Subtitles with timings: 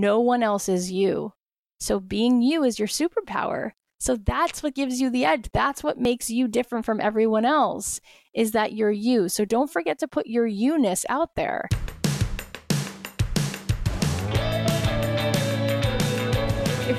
[0.00, 1.32] no one else is you.
[1.80, 3.72] So being you is your superpower.
[4.00, 5.48] So that's what gives you the edge.
[5.52, 8.00] That's what makes you different from everyone else
[8.32, 9.28] is that you're you.
[9.28, 11.68] So don't forget to put your you-ness out there.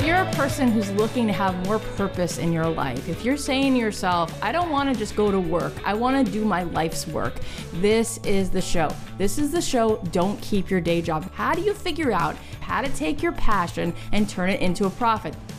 [0.10, 3.76] You're a person who's looking to have more purpose in your life, if you're saying
[3.76, 6.64] to yourself, I don't want to just go to work, I want to do my
[6.64, 7.36] life's work,
[7.74, 8.92] this is the show.
[9.20, 11.32] This is the show, Don't Keep Your Day Job.
[11.34, 14.90] How do you figure out how to take your passion and turn it into a
[14.90, 15.36] profit?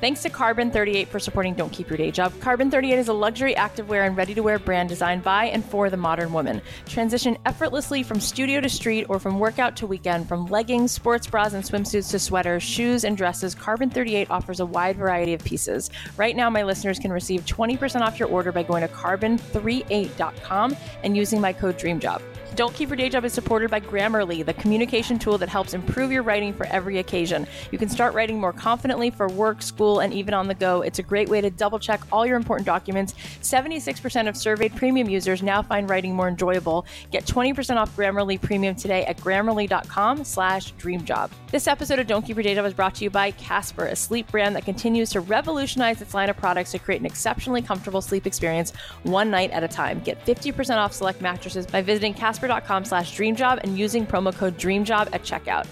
[0.00, 2.32] Thanks to Carbon 38 for supporting Don't Keep Your Day Job.
[2.40, 5.90] Carbon 38 is a luxury activewear and ready to wear brand designed by and for
[5.90, 6.62] the modern woman.
[6.86, 11.52] Transition effortlessly from studio to street or from workout to weekend, from leggings, sports bras,
[11.52, 13.56] and swimsuits to sweaters, shoes, and dresses.
[13.56, 15.90] Carbon 38 offers a wide variety of pieces.
[16.16, 21.16] Right now, my listeners can receive 20% off your order by going to carbon38.com and
[21.16, 22.22] using my code DREAMJOB.
[22.58, 26.10] Don't Keep Your Day Job is supported by Grammarly, the communication tool that helps improve
[26.10, 27.46] your writing for every occasion.
[27.70, 30.82] You can start writing more confidently for work, school, and even on the go.
[30.82, 33.14] It's a great way to double check all your important documents.
[33.42, 36.84] 76% of surveyed premium users now find writing more enjoyable.
[37.12, 41.30] Get 20% off Grammarly Premium today at grammarly.com slash dreamjob.
[41.50, 44.30] This episode of Don't Keep Your Job is brought to you by Casper, a sleep
[44.30, 48.26] brand that continues to revolutionize its line of products to create an exceptionally comfortable sleep
[48.26, 50.00] experience one night at a time.
[50.00, 54.58] Get 50% off select mattresses by visiting Casper casper.com slash dreamjob and using promo code
[54.58, 55.66] dreamjob at checkout.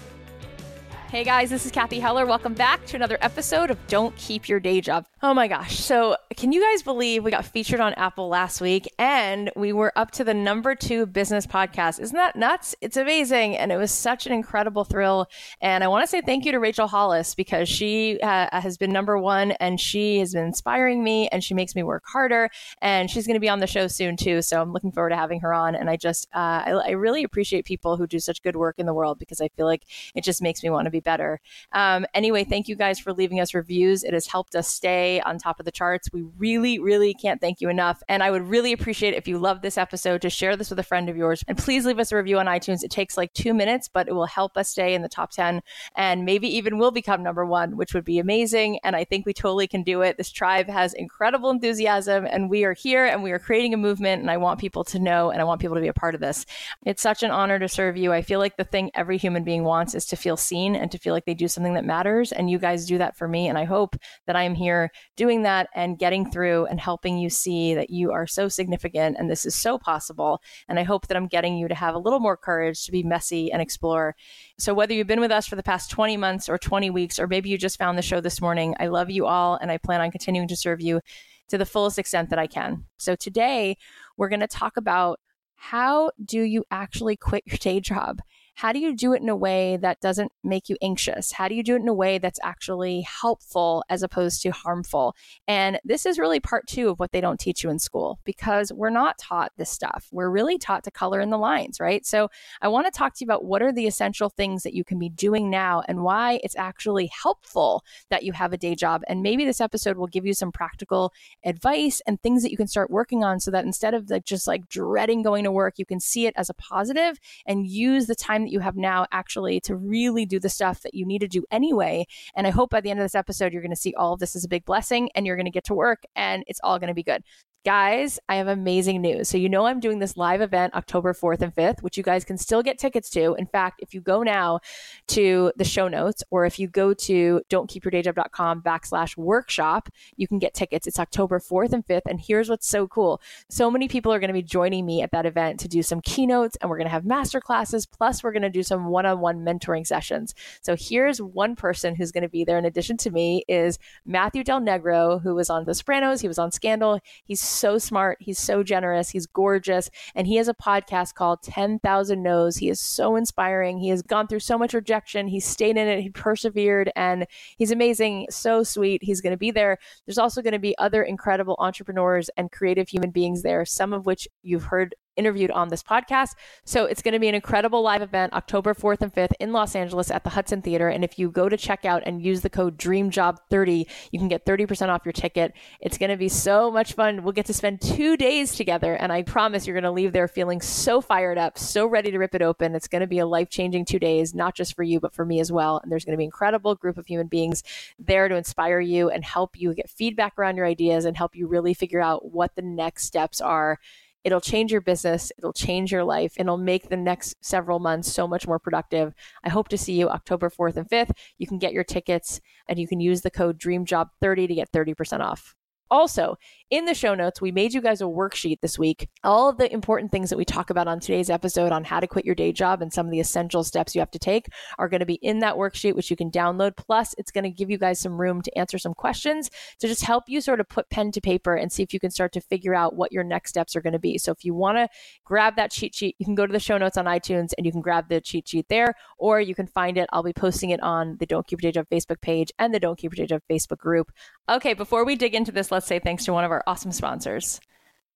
[1.09, 2.25] Hey guys, this is Cathy Heller.
[2.25, 5.05] Welcome back to another episode of Don't Keep Your Day Job.
[5.23, 5.79] Oh my gosh.
[5.79, 9.93] So, can you guys believe we got featured on Apple last week and we were
[9.95, 12.01] up to the number two business podcast?
[12.01, 12.75] Isn't that nuts?
[12.81, 13.55] It's amazing.
[13.55, 15.27] And it was such an incredible thrill.
[15.61, 18.91] And I want to say thank you to Rachel Hollis because she uh, has been
[18.91, 22.49] number one and she has been inspiring me and she makes me work harder.
[22.81, 24.41] And she's going to be on the show soon too.
[24.41, 25.73] So, I'm looking forward to having her on.
[25.73, 28.85] And I just, uh, I, I really appreciate people who do such good work in
[28.85, 31.39] the world because I feel like it just makes me want to be be better.
[31.71, 34.03] Um, anyway, thank you guys for leaving us reviews.
[34.03, 36.09] It has helped us stay on top of the charts.
[36.11, 38.01] We really, really can't thank you enough.
[38.09, 40.83] And I would really appreciate if you love this episode to share this with a
[40.83, 41.43] friend of yours.
[41.47, 42.83] And please leave us a review on iTunes.
[42.83, 45.61] It takes like two minutes, but it will help us stay in the top 10
[45.95, 48.79] and maybe even will become number one, which would be amazing.
[48.83, 50.17] And I think we totally can do it.
[50.17, 54.21] This tribe has incredible enthusiasm and we are here and we are creating a movement.
[54.21, 56.21] And I want people to know and I want people to be a part of
[56.21, 56.45] this.
[56.85, 58.13] It's such an honor to serve you.
[58.13, 60.91] I feel like the thing every human being wants is to feel seen and and
[60.93, 62.31] to feel like they do something that matters.
[62.31, 63.49] And you guys do that for me.
[63.49, 67.29] And I hope that I am here doing that and getting through and helping you
[67.29, 70.41] see that you are so significant and this is so possible.
[70.69, 73.03] And I hope that I'm getting you to have a little more courage to be
[73.03, 74.15] messy and explore.
[74.57, 77.27] So, whether you've been with us for the past 20 months or 20 weeks, or
[77.27, 79.99] maybe you just found the show this morning, I love you all and I plan
[79.99, 81.01] on continuing to serve you
[81.49, 82.85] to the fullest extent that I can.
[82.95, 83.75] So, today
[84.15, 85.19] we're going to talk about
[85.55, 88.21] how do you actually quit your day job?
[88.57, 91.31] How do you do it in a way that doesn't make you anxious?
[91.31, 95.15] How do you do it in a way that's actually helpful as opposed to harmful?
[95.47, 98.73] And this is really part two of what they don't teach you in school because
[98.73, 100.07] we're not taught this stuff.
[100.11, 102.03] We're really taught to color in the lines, right?
[102.03, 102.29] So
[102.59, 104.97] I want to talk to you about what are the essential things that you can
[104.97, 109.03] be doing now and why it's actually helpful that you have a day job.
[109.07, 111.13] And maybe this episode will give you some practical
[111.45, 114.47] advice and things that you can start working on so that instead of like just
[114.47, 118.15] like dreading going to work, you can see it as a positive and use the
[118.15, 121.27] time that you have now actually to really do the stuff that you need to
[121.27, 122.05] do anyway.
[122.35, 124.19] And I hope by the end of this episode, you're going to see all of
[124.19, 126.79] this as a big blessing and you're going to get to work and it's all
[126.79, 127.23] going to be good.
[127.67, 129.27] Guys, I have amazing news.
[129.27, 132.23] So, you know, I'm doing this live event October 4th and 5th, which you guys
[132.23, 133.33] can still get tickets to.
[133.33, 134.61] In fact, if you go now
[135.07, 140.53] to the show notes or if you go to don'tkeepyourdayjob.com backslash workshop, you can get
[140.53, 140.87] tickets.
[140.87, 142.03] It's October 4th and 5th.
[142.07, 143.19] And here's what's so cool
[143.49, 145.99] so many people are going to be joining me at that event to do some
[145.99, 147.85] keynotes, and we're going to have master classes.
[147.85, 150.33] Plus, we're going to do some one on one mentoring sessions.
[150.61, 154.45] So, here's one person who's going to be there in addition to me is Matthew
[154.45, 156.21] Del Negro, who was on The Sopranos.
[156.21, 157.01] He was on Scandal.
[157.25, 158.17] He's so smart.
[158.19, 159.09] He's so generous.
[159.09, 159.89] He's gorgeous.
[160.15, 162.57] And he has a podcast called 10,000 No's.
[162.57, 163.77] He is so inspiring.
[163.79, 165.27] He has gone through so much rejection.
[165.27, 166.01] He stayed in it.
[166.01, 167.25] He persevered and
[167.57, 168.27] he's amazing.
[168.29, 169.03] So sweet.
[169.03, 169.77] He's going to be there.
[170.05, 174.05] There's also going to be other incredible entrepreneurs and creative human beings there, some of
[174.05, 176.35] which you've heard interviewed on this podcast.
[176.63, 179.75] So it's going to be an incredible live event October 4th and 5th in Los
[179.75, 180.87] Angeles at the Hudson Theater.
[180.87, 184.89] And if you go to checkout and use the code DREAMJOB30, you can get 30%
[184.89, 185.53] off your ticket.
[185.81, 187.23] It's going to be so much fun.
[187.23, 188.93] We'll get to spend two days together.
[188.93, 192.17] And I promise you're going to leave there feeling so fired up, so ready to
[192.17, 192.75] rip it open.
[192.75, 195.25] It's going to be a life changing two days, not just for you, but for
[195.25, 195.79] me as well.
[195.81, 197.63] And there's going to be an incredible group of human beings
[197.97, 201.47] there to inspire you and help you get feedback around your ideas and help you
[201.47, 203.79] really figure out what the next steps are
[204.27, 205.31] It'll change your business.
[205.37, 206.33] It'll change your life.
[206.35, 209.13] It'll make the next several months so much more productive.
[209.45, 211.11] I hope to see you October 4th and 5th.
[211.37, 215.21] You can get your tickets and you can use the code DREAMJOB30 to get 30%
[215.21, 215.55] off.
[215.89, 216.37] Also,
[216.69, 219.07] in the show notes, we made you guys a worksheet this week.
[219.23, 222.07] All of the important things that we talk about on today's episode on how to
[222.07, 224.47] quit your day job and some of the essential steps you have to take
[224.77, 226.75] are going to be in that worksheet, which you can download.
[226.75, 229.49] Plus, it's going to give you guys some room to answer some questions
[229.79, 232.11] to just help you sort of put pen to paper and see if you can
[232.11, 234.17] start to figure out what your next steps are going to be.
[234.17, 234.89] So, if you want to
[235.23, 237.71] grab that cheat sheet, you can go to the show notes on iTunes and you
[237.71, 240.09] can grab the cheat sheet there, or you can find it.
[240.11, 242.79] I'll be posting it on the Don't Keep Your Day Job Facebook page and the
[242.79, 244.11] Don't Keep Your Day Job Facebook group.
[244.49, 247.59] Okay, before we dig into this, let's say thanks to one of our awesome sponsors.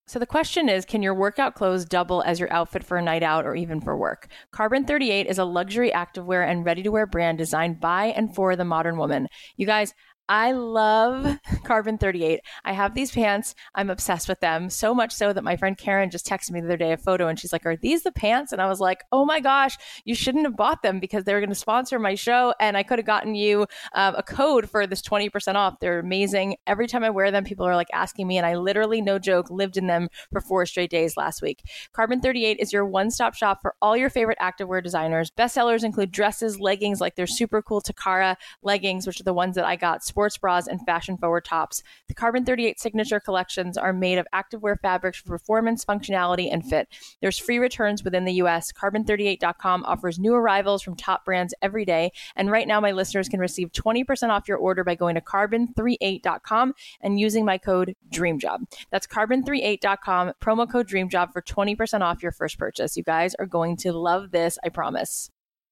[0.07, 3.21] So the question is Can your workout clothes double as your outfit for a night
[3.21, 4.29] out or even for work?
[4.51, 8.55] Carbon 38 is a luxury activewear and ready to wear brand designed by and for
[8.55, 9.27] the modern woman.
[9.57, 9.93] You guys,
[10.31, 12.39] I love Carbon 38.
[12.63, 13.53] I have these pants.
[13.75, 16.67] I'm obsessed with them so much so that my friend Karen just texted me the
[16.67, 18.53] other day a photo and she's like, Are these the pants?
[18.53, 21.41] And I was like, Oh my gosh, you shouldn't have bought them because they were
[21.41, 22.53] going to sponsor my show.
[22.61, 25.81] And I could have gotten you um, a code for this 20% off.
[25.81, 26.55] They're amazing.
[26.65, 28.37] Every time I wear them, people are like asking me.
[28.37, 31.61] And I literally, no joke, lived in them for four straight days last week.
[31.91, 35.29] Carbon 38 is your one stop shop for all your favorite activewear designers.
[35.29, 39.65] Bestsellers include dresses, leggings, like their super cool Takara leggings, which are the ones that
[39.65, 40.05] I got
[40.37, 41.83] bras, and fashion forward tops.
[42.07, 46.87] The Carbon 38 signature collections are made of activewear fabrics for performance, functionality, and fit.
[47.21, 48.71] There's free returns within the US.
[48.71, 52.11] Carbon38.com offers new arrivals from top brands every day.
[52.35, 56.73] And right now, my listeners can receive 20% off your order by going to carbon38.com
[57.01, 58.65] and using my code DREAMJOB.
[58.91, 62.97] That's carbon38.com, promo code DREAMJOB for 20% off your first purchase.
[62.97, 65.29] You guys are going to love this, I promise.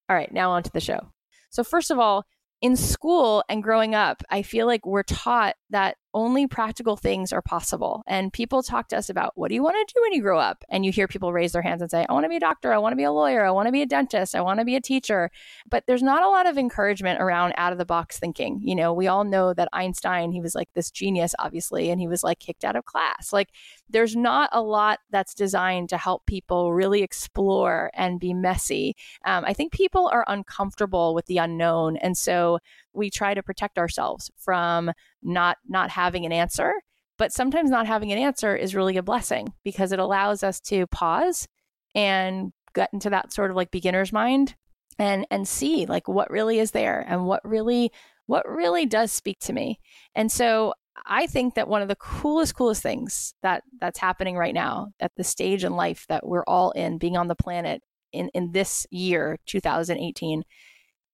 [0.10, 1.12] All right, now on to the show.
[1.52, 2.26] So, first of all,
[2.62, 7.42] in school and growing up, I feel like we're taught that only practical things are
[7.42, 8.04] possible.
[8.08, 10.40] And people talk to us about what do you want to do when you grow
[10.40, 10.64] up?
[10.70, 12.74] And you hear people raise their hands and say, I want to be a doctor,
[12.74, 14.66] I want to be a lawyer, I want to be a dentist, I want to
[14.66, 15.30] be a teacher.
[15.70, 18.60] But there's not a lot of encouragement around out of the box thinking.
[18.64, 22.08] You know, we all know that Einstein, he was like this genius, obviously, and he
[22.08, 23.32] was like kicked out of class.
[23.32, 23.50] Like,
[23.90, 28.96] there's not a lot that's designed to help people really explore and be messy.
[29.26, 31.98] Um, I think people are uncomfortable with the unknown.
[31.98, 32.60] And so
[33.00, 34.92] we try to protect ourselves from
[35.24, 36.74] not not having an answer.
[37.18, 40.88] But sometimes not having an answer is really a blessing because it allows us to
[40.88, 41.48] pause
[41.96, 44.56] and get into that sort of like beginner's mind
[45.00, 47.92] and and see like what really is there and what really
[48.28, 49.80] what really does speak to me.
[50.14, 50.74] And so
[51.06, 55.12] i think that one of the coolest coolest things that that's happening right now at
[55.16, 57.82] the stage in life that we're all in being on the planet
[58.12, 60.44] in in this year 2018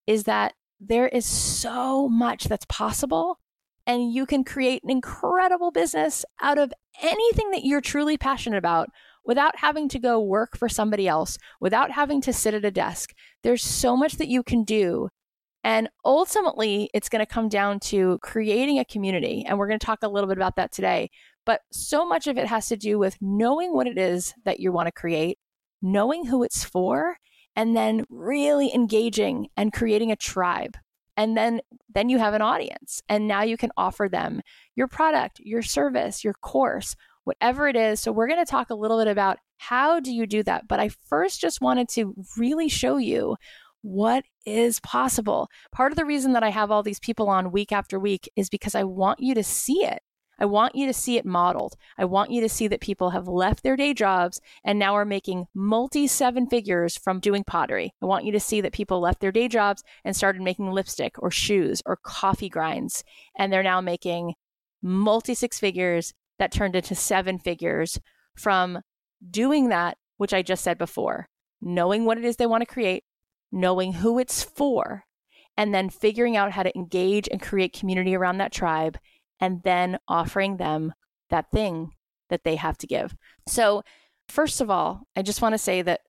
[0.08, 3.40] is that there is so much that's possible
[3.88, 8.90] and you can create an incredible business out of anything that you're truly passionate about
[9.26, 13.14] without having to go work for somebody else, without having to sit at a desk.
[13.44, 15.10] There's so much that you can do.
[15.64, 19.44] And ultimately, it's going to come down to creating a community.
[19.48, 21.10] And we're going to talk a little bit about that today.
[21.44, 24.72] But so much of it has to do with knowing what it is that you
[24.72, 25.40] want to create,
[25.82, 27.18] knowing who it's for,
[27.56, 30.78] and then really engaging and creating a tribe.
[31.18, 31.62] And then
[31.94, 34.42] then you have an audience and now you can offer them
[34.76, 38.00] your product your service your course whatever it is.
[38.02, 40.82] So we're going to talk a little bit about how do you do that but
[40.82, 43.38] i first just wanted to really show you
[43.82, 45.48] what is possible.
[45.72, 48.50] Part of the reason that i have all these people on week after week is
[48.50, 50.02] because i want you to see it
[50.40, 51.76] I want you to see it modeled.
[51.98, 55.06] I want you to see that people have left their day jobs and now are
[55.06, 57.94] making multi seven figures from doing pottery.
[58.02, 61.16] I want you to see that people left their day jobs and started making lipstick
[61.20, 63.04] or shoes or coffee grinds.
[63.38, 64.34] And they're now making
[64.82, 68.00] multi six figures that turned into seven figures
[68.36, 68.82] from
[69.30, 71.28] doing that, which I just said before,
[71.62, 73.04] knowing what it is they want to create,
[73.52, 75.06] knowing who it's for,
[75.58, 78.98] and then figuring out how to engage and create community around that tribe
[79.40, 80.94] and then offering them
[81.30, 81.92] that thing
[82.30, 83.16] that they have to give.
[83.48, 83.84] So,
[84.28, 86.02] first of all, I just want to say that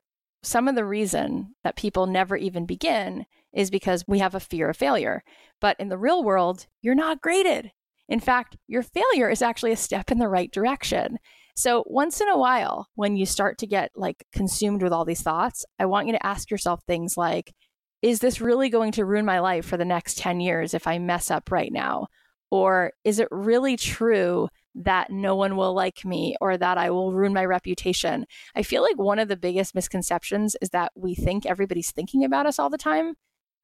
[0.43, 4.71] some of the reason that people never even begin is because we have a fear
[4.71, 5.25] of failure.
[5.61, 7.73] But in the real world, you're not graded.
[8.09, 11.19] In fact, your failure is actually a step in the right direction.
[11.57, 15.23] So, once in a while, when you start to get like consumed with all these
[15.23, 17.55] thoughts, I want you to ask yourself things like,
[18.03, 20.99] is this really going to ruin my life for the next 10 years if I
[20.99, 22.09] mess up right now?
[22.51, 27.13] Or is it really true that no one will like me or that I will
[27.13, 28.27] ruin my reputation?
[28.55, 32.47] I feel like one of the biggest misconceptions is that we think everybody's thinking about
[32.47, 33.15] us all the time.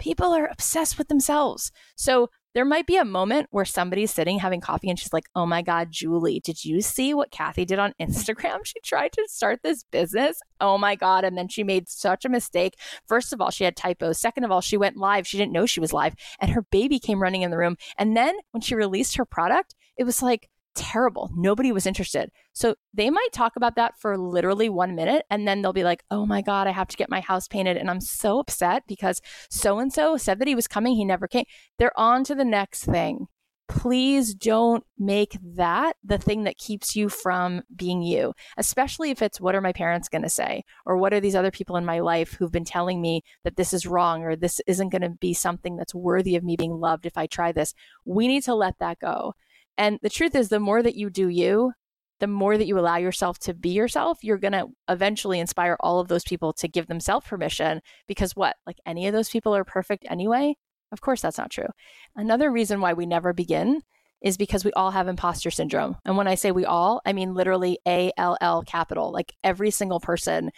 [0.03, 1.71] People are obsessed with themselves.
[1.95, 5.47] So there might be a moment where somebody's sitting having coffee and she's like, Oh
[5.47, 8.65] my God, Julie, did you see what Cathy did on Instagram?
[8.65, 10.41] She tried to start this business.
[10.61, 11.23] Oh my God.
[11.23, 12.75] And then she made such a mistake.
[13.07, 14.19] First of all, she had typos.
[14.19, 15.25] Second of all, she went live.
[15.25, 17.77] She didn't know she was live and her baby came running in the room.
[17.97, 21.31] And then when she released her product, it was like, terrible.
[21.35, 22.31] Nobody was interested.
[22.53, 26.05] So they might talk about that for literally one minute and then they'll be like,
[26.11, 27.77] oh my God, I have to get my house painted.
[27.77, 30.95] And I'm so upset because so and so said that he was coming.
[30.95, 31.45] He never came.
[31.79, 33.27] They're on to the next thing.
[33.69, 39.41] Please don't make that the thing that keeps you from being you, especially if it's
[39.41, 40.63] what are my parents going to say?
[40.85, 43.73] Or what are these other people in my life who've been telling me that this
[43.73, 47.07] is wrong or this isn't going to be something that's worthy of me being loved
[47.07, 47.73] if I try this?
[48.05, 49.35] We need to let that go
[49.79, 51.73] and the truth is, the more that you do you,
[52.21, 55.99] the more that you allow yourself to be yourself, you're going to eventually inspire all
[55.99, 58.55] of those people to give themselves permission because what?
[58.65, 60.55] Like any of those people are perfect anyway?
[60.93, 61.67] Of course, that's not true.
[62.15, 63.81] Another reason why we never begin
[64.21, 65.97] is because we all have imposter syndrome.
[66.05, 69.11] And when I say we all, I mean literally A L L capital.
[69.11, 70.51] Like every single person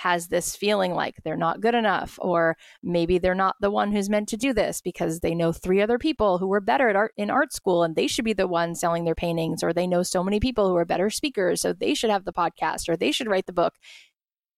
[0.00, 4.08] has this feeling like they're not good enough, or maybe they're not the one who's
[4.08, 7.12] meant to do this because they know three other people who were better at art
[7.18, 10.02] in art school and they should be the one selling their paintings, or they know
[10.02, 13.12] so many people who are better speakers, so they should have the podcast or they
[13.12, 13.74] should write the book.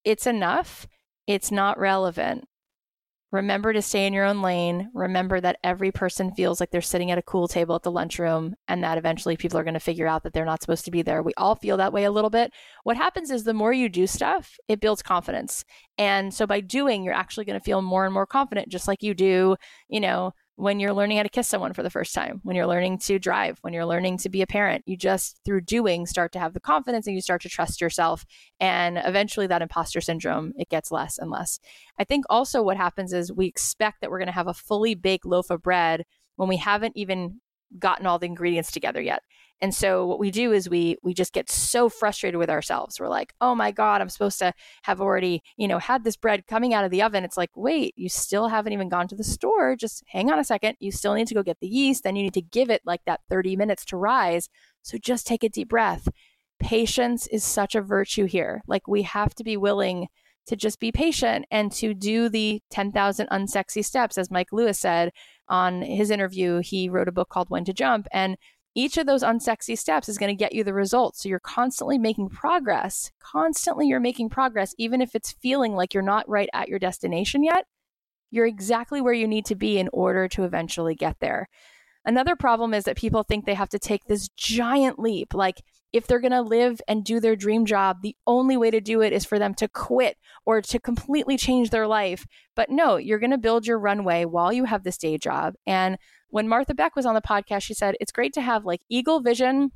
[0.05, 0.87] It's enough.
[1.27, 2.45] It's not relevant.
[3.33, 4.91] Remember to stay in your own lane.
[4.93, 8.55] Remember that every person feels like they're sitting at a cool table at the lunchroom
[8.69, 11.01] and that eventually people are going to figure out that they're not supposed to be
[11.01, 11.23] there.
[11.23, 12.53] We all feel that way a little bit.
[12.85, 15.65] What happens is the more you do stuff, it builds confidence.
[15.97, 19.03] And so by doing, you're actually going to feel more and more confident, just like
[19.03, 19.57] you do,
[19.89, 22.67] you know, when you're learning how to kiss someone for the first time, when you're
[22.67, 24.83] learning to drive, when you're learning to be a parent.
[24.87, 28.25] You just, through doing, start to have the confidence and you start to trust yourself.
[28.61, 31.59] And eventually, that imposter syndrome, it gets less and less.
[31.99, 34.95] I think also what happens is we expect that we're going to have a fully
[34.95, 36.05] baked loaf of bread
[36.37, 37.41] when we haven't even
[37.79, 39.23] gotten all the ingredients together yet.
[39.63, 42.99] And so what we do is we we just get so frustrated with ourselves.
[42.99, 44.53] We're like, "Oh my god, I'm supposed to
[44.83, 47.95] have already, you know, had this bread coming out of the oven." It's like, "Wait,
[47.97, 49.77] you still haven't even gone to the store.
[49.77, 50.77] Just hang on a second.
[50.81, 53.03] You still need to go get the yeast, then you need to give it like
[53.07, 54.49] that 30 minutes to rise.
[54.83, 56.09] So just take a deep breath.
[56.59, 58.63] Patience is such a virtue here.
[58.67, 60.09] Like we have to be willing
[60.47, 65.13] to just be patient and to do the 10,000 unsexy steps as Mike Lewis said
[65.49, 66.61] on his interview.
[66.63, 68.37] He wrote a book called When to Jump and
[68.75, 71.23] each of those unsexy steps is going to get you the results.
[71.23, 73.11] So you're constantly making progress.
[73.21, 77.45] Constantly, you're making progress, even if it's feeling like you're not right at your destination
[77.45, 77.67] yet.
[78.31, 81.49] You're exactly where you need to be in order to eventually get there.
[82.05, 85.35] Another problem is that people think they have to take this giant leap.
[85.35, 88.81] Like, if they're going to live and do their dream job, the only way to
[88.81, 90.17] do it is for them to quit
[90.47, 92.27] or to completely change their life.
[92.57, 95.55] But no, you're going to build your runway while you have this day job.
[95.67, 95.99] And
[96.31, 99.21] when Martha Beck was on the podcast, she said it's great to have like eagle
[99.21, 99.71] vision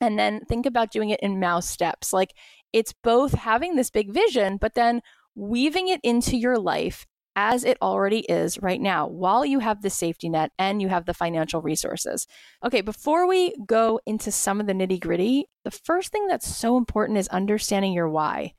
[0.00, 2.12] and then think about doing it in mouse steps.
[2.12, 2.32] Like
[2.72, 5.02] it's both having this big vision, but then
[5.34, 9.90] weaving it into your life as it already is right now while you have the
[9.90, 12.26] safety net and you have the financial resources.
[12.64, 16.76] Okay, before we go into some of the nitty gritty, the first thing that's so
[16.76, 18.54] important is understanding your why.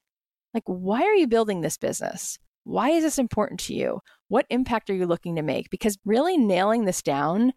[0.54, 2.38] Like, why are you building this business?
[2.64, 4.00] Why is this important to you?
[4.28, 5.70] What impact are you looking to make?
[5.70, 7.54] Because really nailing this down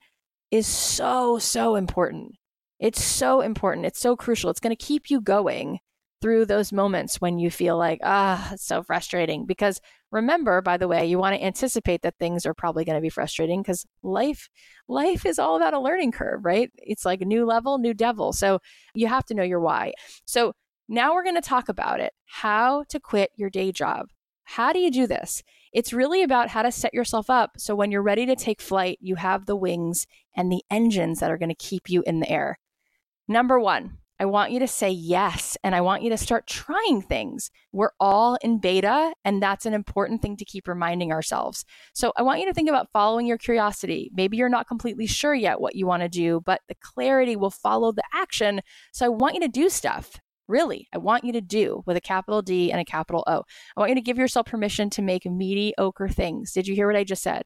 [0.50, 2.32] is so, so important.
[2.80, 3.86] It's so important.
[3.86, 4.50] It's so crucial.
[4.50, 5.80] It's going to keep you going
[6.20, 9.46] through those moments when you feel like, ah, it's so frustrating.
[9.46, 9.80] Because
[10.14, 13.10] remember, by the way, you want to anticipate that things are probably going to be
[13.10, 14.48] frustrating because life,
[14.88, 16.70] life is all about a learning curve, right?
[16.76, 18.32] It's like a new level, new devil.
[18.32, 18.60] So
[18.94, 19.92] you have to know your why.
[20.24, 20.52] So
[20.88, 24.06] now we're going to talk about it how to quit your day job.
[24.44, 25.42] How do you do this?
[25.72, 28.98] It's really about how to set yourself up so when you're ready to take flight,
[29.00, 30.06] you have the wings
[30.36, 32.58] and the engines that are going to keep you in the air.
[33.26, 37.02] Number one, I want you to say yes and I want you to start trying
[37.02, 37.50] things.
[37.72, 41.64] We're all in beta, and that's an important thing to keep reminding ourselves.
[41.94, 44.10] So I want you to think about following your curiosity.
[44.14, 47.50] Maybe you're not completely sure yet what you want to do, but the clarity will
[47.50, 48.60] follow the action.
[48.92, 52.02] So I want you to do stuff really, I want you to do with a
[52.02, 53.44] capital D and a capital O.
[53.76, 56.52] I want you to give yourself permission to make mediocre things.
[56.52, 57.44] Did you hear what I just said?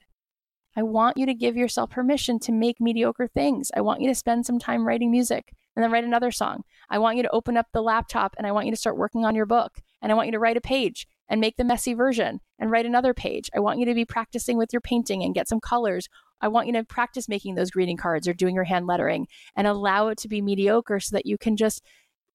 [0.78, 3.72] I want you to give yourself permission to make mediocre things.
[3.74, 6.62] I want you to spend some time writing music and then write another song.
[6.88, 9.24] I want you to open up the laptop and I want you to start working
[9.24, 9.80] on your book.
[10.00, 12.86] And I want you to write a page and make the messy version and write
[12.86, 13.50] another page.
[13.52, 16.08] I want you to be practicing with your painting and get some colors.
[16.40, 19.66] I want you to practice making those greeting cards or doing your hand lettering and
[19.66, 21.82] allow it to be mediocre so that you can just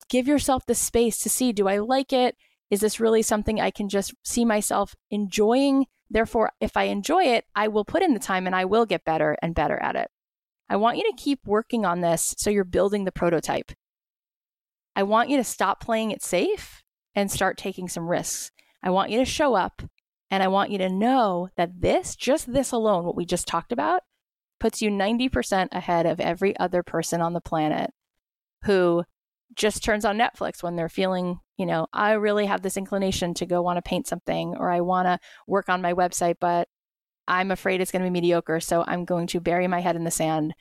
[0.09, 2.35] give yourself the space to see do I like it?
[2.69, 5.85] Is this really something I can just see myself enjoying?
[6.09, 9.05] Therefore, if I enjoy it, I will put in the time and I will get
[9.05, 10.09] better and better at it.
[10.69, 13.71] I want you to keep working on this so you're building the prototype.
[14.95, 16.83] I want you to stop playing it safe
[17.15, 18.51] and start taking some risks.
[18.81, 19.81] I want you to show up
[20.29, 23.71] and I want you to know that this, just this alone, what we just talked
[23.71, 24.01] about,
[24.59, 27.91] puts you 90% ahead of every other person on the planet
[28.63, 29.03] who
[29.55, 33.45] just turns on Netflix when they're feeling, you know, I really have this inclination to
[33.45, 36.67] go want to paint something or I want to work on my website, but
[37.27, 38.59] I'm afraid it's going to be mediocre.
[38.59, 40.53] So I'm going to bury my head in the sand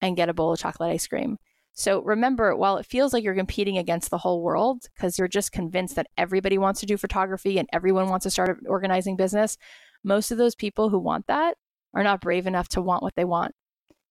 [0.00, 1.38] and get a bowl of chocolate ice cream.
[1.72, 5.52] So remember, while it feels like you're competing against the whole world because you're just
[5.52, 9.56] convinced that everybody wants to do photography and everyone wants to start an organizing business,
[10.02, 11.56] most of those people who want that
[11.94, 13.54] are not brave enough to want what they want.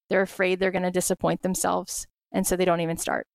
[0.09, 2.07] They're afraid they're going to disappoint themselves.
[2.31, 3.27] And so they don't even start.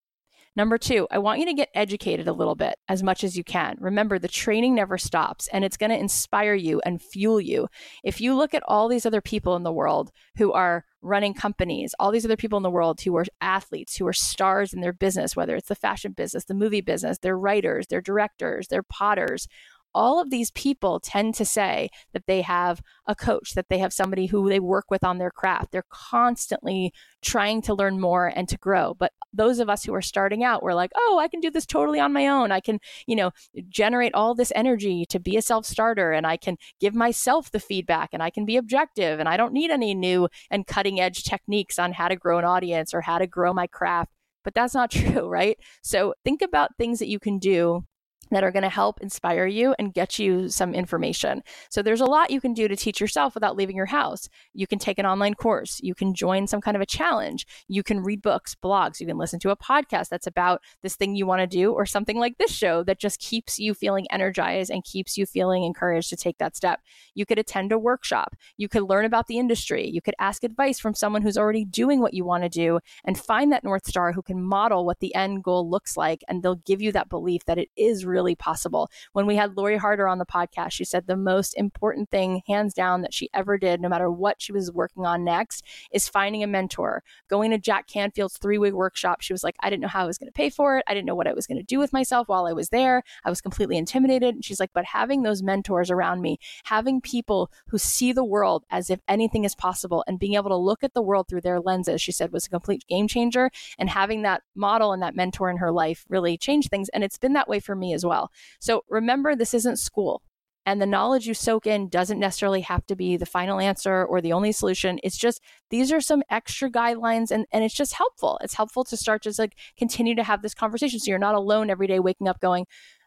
[0.57, 3.43] Number two, I want you to get educated a little bit as much as you
[3.43, 3.77] can.
[3.81, 7.67] Remember, the training never stops and it's going to inspire you and fuel you.
[8.05, 11.93] If you look at all these other people in the world who are running companies,
[11.99, 14.93] all these other people in the world who are athletes, who are stars in their
[14.93, 19.49] business, whether it's the fashion business, the movie business, they're writers, they're directors, they're potters,
[19.95, 23.93] all of these people tend to say that they have a coach, that they have
[23.93, 25.73] somebody who they work with on their craft.
[25.73, 28.95] They're constantly trying to learn more and to grow.
[28.95, 31.67] But those of us who are starting out, we're like, oh, I can do this
[31.67, 32.53] totally on my own.
[32.53, 33.31] I can, you know,
[33.69, 37.61] generate all this energy to be a self starter and I can give myself the
[37.61, 41.25] feedback and I can be objective and I don't need any new and cutting edge
[41.25, 44.13] techniques on how to grow an audience or how to grow my craft.
[44.43, 45.59] But that's not true, right?
[45.83, 47.85] So think about things that you can do
[48.31, 51.43] that are going to help inspire you and get you some information.
[51.71, 54.29] So there's a lot you can do to teach yourself without leaving your house.
[54.53, 57.83] You can take an online course, you can join some kind of a challenge, you
[57.83, 61.27] can read books, blogs, you can listen to a podcast that's about this thing you
[61.27, 64.85] want to do or something like this show that just keeps you feeling energized and
[64.85, 66.81] keeps you feeling encouraged to take that step.
[67.15, 70.79] You could attend a workshop, you could learn about the industry, you could ask advice
[70.79, 74.13] from someone who's already doing what you want to do and find that north star
[74.13, 77.45] who can model what the end goal looks like and they'll give you that belief
[77.47, 78.89] that it is really possible.
[79.13, 82.73] When we had Lori Harder on the podcast, she said the most important thing, hands
[82.73, 86.45] down, that she ever did, no matter what she was working on next, is finding
[86.45, 87.03] a mentor.
[87.29, 90.07] Going to Jack Canfield's three week workshop, she was like, I didn't know how I
[90.07, 90.85] was going to pay for it.
[90.87, 93.03] I didn't know what I was going to do with myself while I was there.
[93.25, 94.37] I was completely intimidated.
[94.37, 98.65] And she's like, but having those mentors around me, having people who see the world
[98.71, 101.61] as if anything is possible and being able to look at the world through their
[101.61, 103.51] lenses, she said was a complete game changer.
[103.79, 106.89] And having that model and that mentor in her life really changed things.
[106.91, 108.31] And it's been that way for me as well.
[108.61, 110.23] So remember, this isn't school.
[110.67, 114.23] And the knowledge you soak in doesn't necessarily have to be the final answer or
[114.23, 114.99] the only solution.
[115.03, 118.39] It's just these are some extra guidelines and, and it's just helpful.
[118.43, 121.01] It's helpful to start just like continue to have this conversation.
[121.01, 122.65] So you're not alone every day waking up going,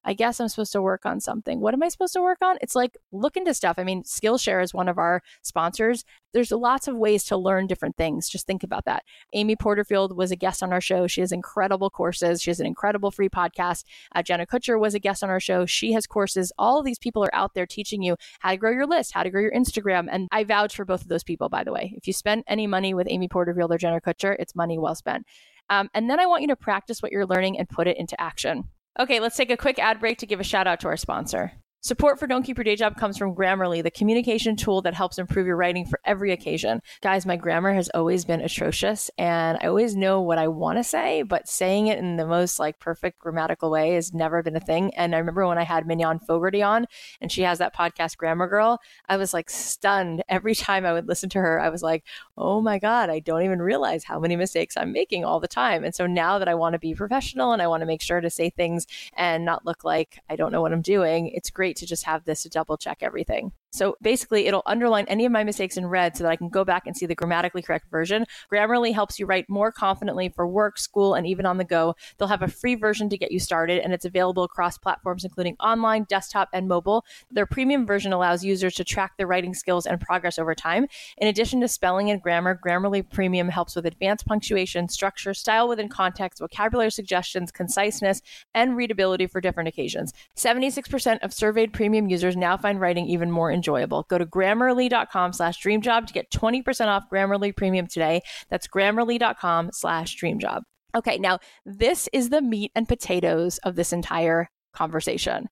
[0.08, 1.60] I guess I'm supposed to work on something.
[1.60, 2.58] What am I supposed to work on?
[2.62, 3.76] It's like look into stuff.
[3.78, 6.06] I mean, Skillshare is one of our sponsors.
[6.34, 8.30] There's lots of ways to learn different things.
[8.30, 9.04] Just think about that.
[9.34, 11.08] Amy Porterfield was a guest on our show.
[11.08, 12.41] She has incredible courses.
[12.41, 13.84] She has an incredible free podcast.
[14.15, 15.65] Uh, Jenna Kutcher was a guest on our show.
[15.65, 16.54] She has courses.
[16.58, 19.30] All these people are out there teaching you how to grow your list, how to
[19.30, 20.08] grow your Instagram.
[20.10, 21.93] And I vouch for both of those people, by the way.
[21.98, 25.26] If you spend any money with Amy Porterfield or Jenna Kutcher, it's money well spent.
[25.70, 28.20] Um, and then I want you to practice what you're learning and put it into
[28.22, 28.70] action.
[28.99, 31.51] Okay, let's take a quick ad break to give a shout out to our sponsor.
[31.82, 35.20] Support for Don't Keep Your Day Job comes from Grammarly, the communication tool that helps
[35.20, 36.82] improve your writing for every occasion.
[37.02, 40.84] Guys, my grammar has always been atrocious, and I always know what I want to
[40.84, 44.60] say, but saying it in the most like perfect grammatical way has never been a
[44.60, 44.94] thing.
[44.96, 46.88] And I remember when I had Mignon Fogarty on,
[47.22, 51.08] and she has that podcast Grammar Girl, I was like stunned every time I would
[51.08, 51.62] listen to her.
[51.62, 52.04] I was like,
[52.38, 55.84] oh my god, I don't even realize how many mistakes I'm making all the time.
[55.84, 58.20] And so now that I want to be professional and I want to make sure
[58.20, 61.66] to say things and not look like I don't know what I'm doing, it's great
[61.75, 63.51] to just have this to double check everything.
[63.71, 66.63] So basically, it'll underline any of my mistakes in red so that I can go
[66.63, 68.25] back and see the grammatically correct version.
[68.51, 71.95] Grammarly helps you write more confidently for work, school, and even on the go.
[72.17, 75.56] They'll have a free version to get you started, and it's available across platforms including
[75.60, 77.03] online, desktop, and mobile.
[77.30, 80.88] Their premium version allows users to track their writing skills and progress over time.
[81.17, 85.89] In addition to spelling and grammar, Grammarly Premium helps with advanced punctuation, structure, style within
[85.89, 88.21] context, vocabulary suggestions, conciseness,
[88.53, 90.13] and readability for different occasions.
[90.38, 94.06] 76% of surveyed premium users now find writing even more enjoyable.
[94.10, 98.22] Go to grammarly.com slash dreamjob to get 20% off Grammarly Premium today.
[98.50, 100.62] That's grammarly.com slash dreamjob.
[100.96, 105.50] Okay, now this is the meat and potatoes of this entire conversation.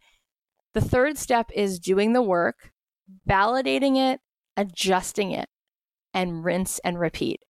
[0.74, 2.72] The third step is doing the work,
[3.30, 4.20] validating it,
[4.58, 5.50] adjusting it,
[6.14, 7.42] and rinse and repeat.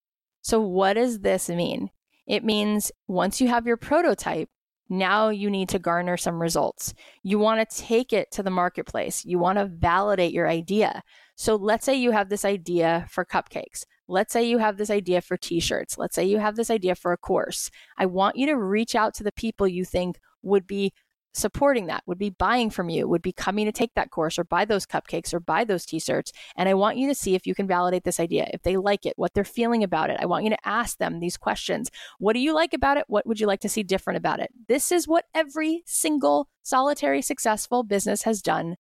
[0.42, 1.90] So, what does this mean?
[2.28, 4.50] It means once you have your prototype,
[4.90, 6.94] now you need to garner some results.
[7.24, 9.26] You want to take it to the marketplace.
[9.26, 11.04] You want to validate your idea.
[11.36, 13.84] So let's say you have this idea for cupcakes.
[14.08, 15.98] Let's say you have this idea for t shirts.
[15.98, 17.72] Let's say you have this idea for a course.
[17.98, 20.94] I want you to reach out to the people you think would be
[21.36, 24.44] supporting that, would be buying from you, would be coming to take that course or
[24.44, 26.32] buy those cupcakes or buy those t shirts.
[26.56, 29.06] And I want you to see if you can validate this idea, if they like
[29.06, 30.18] it, what they're feeling about it.
[30.20, 31.92] I want you to ask them these questions.
[32.20, 33.06] What do you like about it?
[33.08, 34.50] What would you like to see different about it?
[34.68, 38.76] This is what every single solitary successful business has done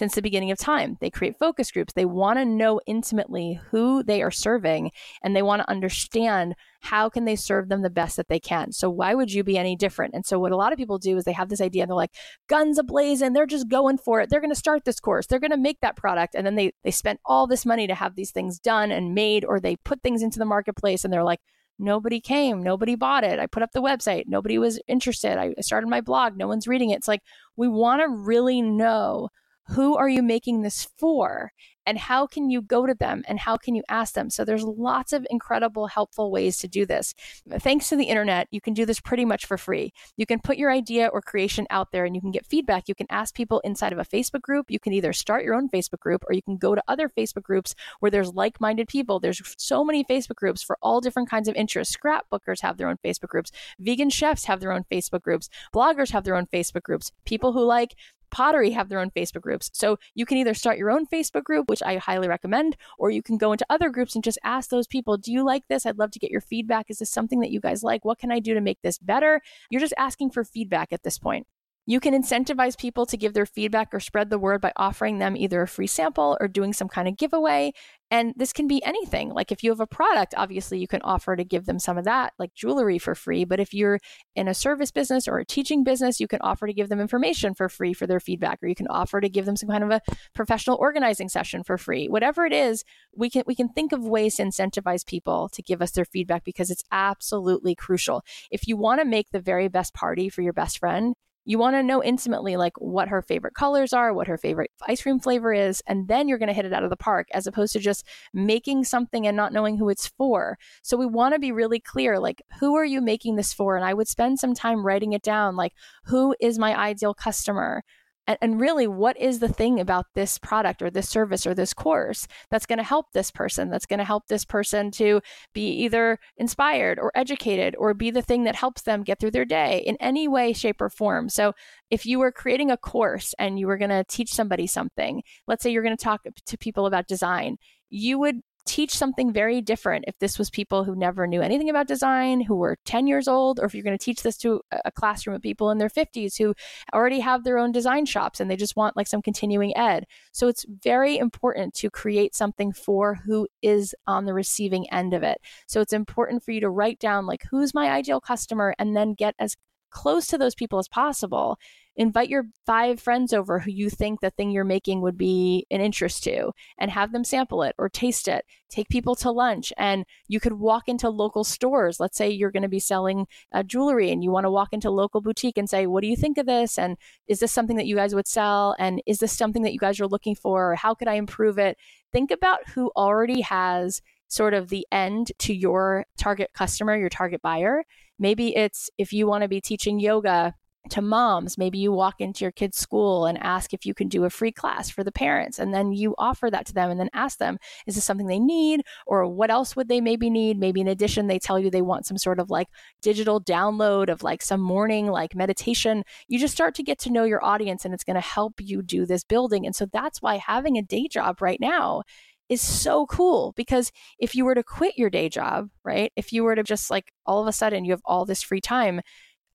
[0.00, 0.96] since the beginning of time.
[0.98, 1.92] They create focus groups.
[1.92, 7.10] They want to know intimately who they are serving and they want to understand how
[7.10, 8.72] can they serve them the best that they can.
[8.72, 10.14] So why would you be any different?
[10.14, 11.96] And so what a lot of people do is they have this idea and they're
[11.96, 12.14] like
[12.48, 14.30] guns ablaze and they're just going for it.
[14.30, 15.26] They're going to start this course.
[15.26, 17.94] They're going to make that product and then they they spent all this money to
[17.94, 21.22] have these things done and made or they put things into the marketplace and they're
[21.22, 21.40] like
[21.78, 25.88] nobody came nobody bought it i put up the website nobody was interested i started
[25.88, 27.22] my blog no one's reading it it's like
[27.56, 29.30] we want to really know
[29.68, 31.52] who are you making this for?
[31.86, 34.30] And how can you go to them and how can you ask them?
[34.30, 37.14] So there's lots of incredible, helpful ways to do this.
[37.58, 39.92] Thanks to the internet, you can do this pretty much for free.
[40.16, 42.84] You can put your idea or creation out there and you can get feedback.
[42.86, 44.70] You can ask people inside of a Facebook group.
[44.70, 47.42] You can either start your own Facebook group or you can go to other Facebook
[47.42, 49.18] groups where there's like minded people.
[49.18, 51.96] There's so many Facebook groups for all different kinds of interests.
[51.96, 56.24] Scrapbookers have their own Facebook groups, vegan chefs have their own Facebook groups, bloggers have
[56.24, 57.96] their own Facebook groups, people who like
[58.30, 59.70] Pottery have their own Facebook groups.
[59.72, 63.22] So you can either start your own Facebook group, which I highly recommend, or you
[63.22, 65.86] can go into other groups and just ask those people, do you like this?
[65.86, 66.86] I'd love to get your feedback.
[66.88, 68.04] Is this something that you guys like?
[68.04, 69.40] What can I do to make this better?
[69.70, 71.46] You're just asking for feedback at this point.
[71.86, 75.36] You can incentivize people to give their feedback or spread the word by offering them
[75.36, 77.72] either a free sample or doing some kind of giveaway.
[78.10, 79.30] And this can be anything.
[79.30, 82.04] Like if you have a product, obviously you can offer to give them some of
[82.04, 83.44] that, like jewelry for free.
[83.44, 84.00] But if you're
[84.34, 87.54] in a service business or a teaching business, you can offer to give them information
[87.54, 89.90] for free for their feedback, or you can offer to give them some kind of
[89.90, 90.00] a
[90.34, 92.08] professional organizing session for free.
[92.08, 95.80] Whatever it is, we can we can think of ways to incentivize people to give
[95.80, 98.24] us their feedback because it's absolutely crucial.
[98.50, 101.14] If you want to make the very best party for your best friend,
[101.50, 105.02] you want to know intimately like what her favorite colors are, what her favorite ice
[105.02, 107.44] cream flavor is, and then you're going to hit it out of the park as
[107.44, 110.56] opposed to just making something and not knowing who it's for.
[110.82, 113.74] So we want to be really clear like who are you making this for?
[113.74, 115.72] And I would spend some time writing it down like
[116.04, 117.82] who is my ideal customer?
[118.30, 121.74] And, and really, what is the thing about this product or this service or this
[121.74, 123.70] course that's going to help this person?
[123.70, 125.20] That's going to help this person to
[125.52, 129.44] be either inspired or educated or be the thing that helps them get through their
[129.44, 131.28] day in any way, shape, or form.
[131.28, 131.54] So,
[131.90, 135.64] if you were creating a course and you were going to teach somebody something, let's
[135.64, 137.56] say you're going to talk to people about design,
[137.88, 141.88] you would teach something very different if this was people who never knew anything about
[141.88, 144.90] design, who were 10 years old, or if you're going to teach this to a
[144.90, 146.54] classroom of people in their 50s who
[146.92, 150.04] already have their own design shops and they just want like some continuing ed.
[150.32, 155.22] So it's very important to create something for who is on the receiving end of
[155.22, 155.38] it.
[155.66, 159.14] So it's important for you to write down like who's my ideal customer and then
[159.14, 159.56] get as
[159.90, 161.58] close to those people as possible
[162.00, 165.82] invite your five friends over who you think the thing you're making would be an
[165.82, 168.44] interest to and have them sample it or taste it.
[168.70, 172.00] Take people to lunch and you could walk into local stores.
[172.00, 174.90] Let's say you're going to be selling uh, jewelry and you want to walk into
[174.90, 176.78] local boutique and say what do you think of this?
[176.78, 178.74] And is this something that you guys would sell?
[178.78, 180.72] And is this something that you guys are looking for?
[180.72, 181.76] Or how could i improve it?
[182.12, 187.42] Think about who already has sort of the end to your target customer your target
[187.42, 187.82] buyer
[188.20, 190.54] maybe it's if you want to be teaching yoga
[190.88, 191.58] to moms.
[191.58, 194.50] Maybe you walk into your kid's school and ask if you can do a free
[194.50, 197.58] class for the parents, and then you offer that to them and then ask them,
[197.86, 198.82] is this something they need?
[199.06, 200.58] Or what else would they maybe need?
[200.58, 202.68] Maybe in addition, they tell you they want some sort of like
[203.02, 206.02] digital download of like some morning like meditation.
[206.28, 208.82] You just start to get to know your audience and it's going to help you
[208.82, 209.66] do this building.
[209.66, 212.02] And so that's why having a day job right now
[212.50, 216.12] is so cool because if you were to quit your day job, right?
[216.16, 218.60] If you were to just like all of a sudden you have all this free
[218.60, 219.00] time,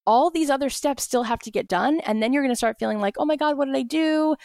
[0.05, 1.99] all these other steps still have to get done.
[2.01, 4.35] And then you're going to start feeling like, oh my God, what did I do?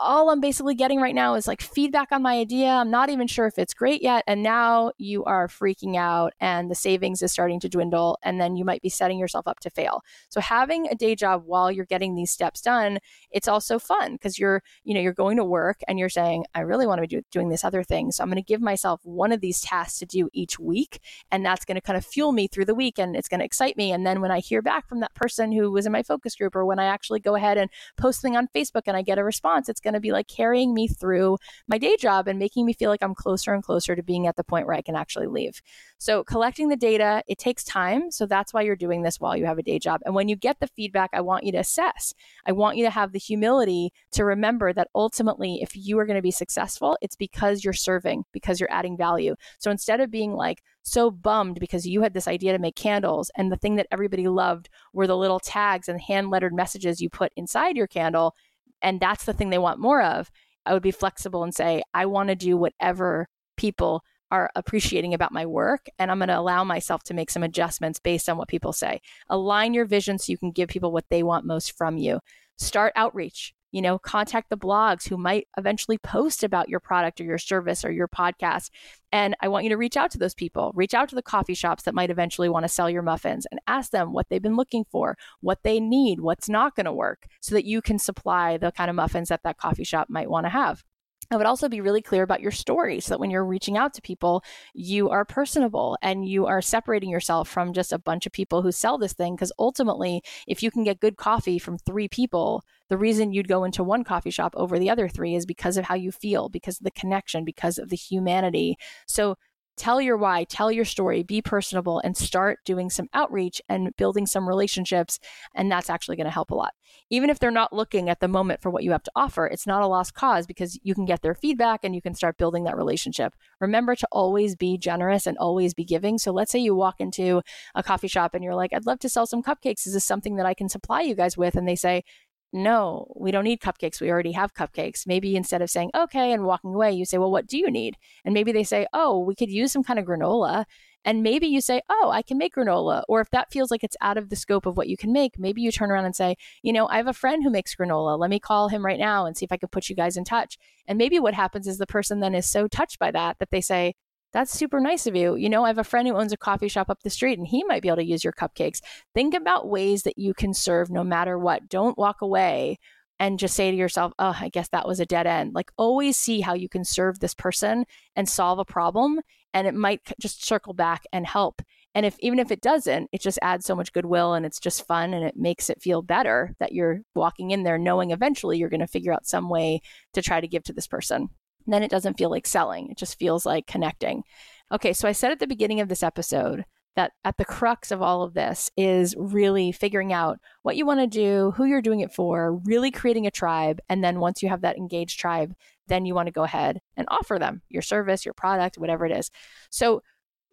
[0.00, 2.68] All I'm basically getting right now is like feedback on my idea.
[2.68, 4.24] I'm not even sure if it's great yet.
[4.26, 8.18] And now you are freaking out and the savings is starting to dwindle.
[8.22, 10.02] And then you might be setting yourself up to fail.
[10.30, 12.98] So having a day job while you're getting these steps done,
[13.30, 16.60] it's also fun because you're, you know, you're going to work and you're saying, I
[16.60, 18.12] really want to be do- doing this other thing.
[18.12, 21.00] So I'm going to give myself one of these tasks to do each week.
[21.30, 23.44] And that's going to kind of fuel me through the week and it's going to
[23.44, 23.92] excite me.
[23.92, 26.56] And then when I hear back from that person who was in my focus group
[26.56, 29.24] or when I actually go ahead and post something on Facebook and I get a
[29.24, 31.38] response, it's going to be like carrying me through
[31.68, 34.36] my day job and making me feel like I'm closer and closer to being at
[34.36, 35.60] the point where I can actually leave.
[35.98, 38.10] So collecting the data, it takes time.
[38.10, 40.00] So that's why you're doing this while you have a day job.
[40.04, 42.14] And when you get the feedback, I want you to assess.
[42.46, 46.16] I want you to have the humility to remember that ultimately, if you are going
[46.16, 49.36] to be successful, it's because you're serving, because you're adding value.
[49.58, 53.30] So instead of being like, so bummed because you had this idea to make candles
[53.36, 57.08] and the thing that everybody loved were the little tags and hand lettered messages you
[57.08, 58.34] put inside your candle
[58.82, 60.30] and that's the thing they want more of.
[60.66, 65.32] I would be flexible and say i want to do whatever people are appreciating about
[65.32, 68.48] my work and i'm going to allow myself to make some adjustments based on what
[68.48, 69.00] people say.
[69.28, 72.20] Align your vision so you can give people what they want most from you.
[72.58, 77.24] Start outreach you know, contact the blogs who might eventually post about your product or
[77.24, 78.70] your service or your podcast.
[79.10, 81.54] And I want you to reach out to those people, reach out to the coffee
[81.54, 84.56] shops that might eventually want to sell your muffins and ask them what they've been
[84.56, 88.56] looking for, what they need, what's not going to work, so that you can supply
[88.56, 90.84] the kind of muffins that that coffee shop might want to have.
[91.32, 93.94] I would also be really clear about your story so that when you're reaching out
[93.94, 98.32] to people, you are personable and you are separating yourself from just a bunch of
[98.32, 99.34] people who sell this thing.
[99.34, 103.64] Because ultimately, if you can get good coffee from three people, the reason you'd go
[103.64, 106.78] into one coffee shop over the other three is because of how you feel, because
[106.78, 108.76] of the connection, because of the humanity.
[109.06, 109.38] So
[109.76, 114.26] tell your why, tell your story, be personable, and start doing some outreach and building
[114.26, 115.18] some relationships.
[115.54, 116.74] And that's actually going to help a lot.
[117.10, 119.66] Even if they're not looking at the moment for what you have to offer, it's
[119.66, 122.64] not a lost cause because you can get their feedback and you can start building
[122.64, 123.34] that relationship.
[123.60, 126.18] Remember to always be generous and always be giving.
[126.18, 127.42] So let's say you walk into
[127.74, 129.86] a coffee shop and you're like, I'd love to sell some cupcakes.
[129.86, 131.56] Is this something that I can supply you guys with?
[131.56, 132.04] And they say,
[132.52, 134.00] no, we don't need cupcakes.
[134.00, 135.06] We already have cupcakes.
[135.06, 137.96] Maybe instead of saying, okay, and walking away, you say, well, what do you need?
[138.24, 140.66] And maybe they say, oh, we could use some kind of granola.
[141.04, 143.02] And maybe you say, oh, I can make granola.
[143.08, 145.38] Or if that feels like it's out of the scope of what you can make,
[145.38, 148.18] maybe you turn around and say, you know, I have a friend who makes granola.
[148.18, 150.24] Let me call him right now and see if I can put you guys in
[150.24, 150.58] touch.
[150.86, 153.60] And maybe what happens is the person then is so touched by that that they
[153.60, 153.94] say,
[154.32, 155.36] that's super nice of you.
[155.36, 157.46] You know, I have a friend who owns a coffee shop up the street and
[157.46, 158.80] he might be able to use your cupcakes.
[159.14, 161.68] Think about ways that you can serve no matter what.
[161.68, 162.78] Don't walk away
[163.20, 165.54] and just say to yourself, oh, I guess that was a dead end.
[165.54, 167.84] Like, always see how you can serve this person
[168.16, 169.20] and solve a problem.
[169.54, 171.62] And it might just circle back and help.
[171.94, 174.86] And if even if it doesn't, it just adds so much goodwill and it's just
[174.86, 178.70] fun and it makes it feel better that you're walking in there knowing eventually you're
[178.70, 179.82] going to figure out some way
[180.14, 181.28] to try to give to this person
[181.66, 182.90] then it doesn't feel like selling.
[182.90, 184.24] It just feels like connecting.
[184.70, 188.02] Okay, so I said at the beginning of this episode that at the crux of
[188.02, 192.00] all of this is really figuring out what you want to do, who you're doing
[192.00, 193.80] it for, really creating a tribe.
[193.88, 195.54] And then once you have that engaged tribe,
[195.88, 199.12] then you want to go ahead and offer them your service, your product, whatever it
[199.12, 199.30] is.
[199.70, 200.02] So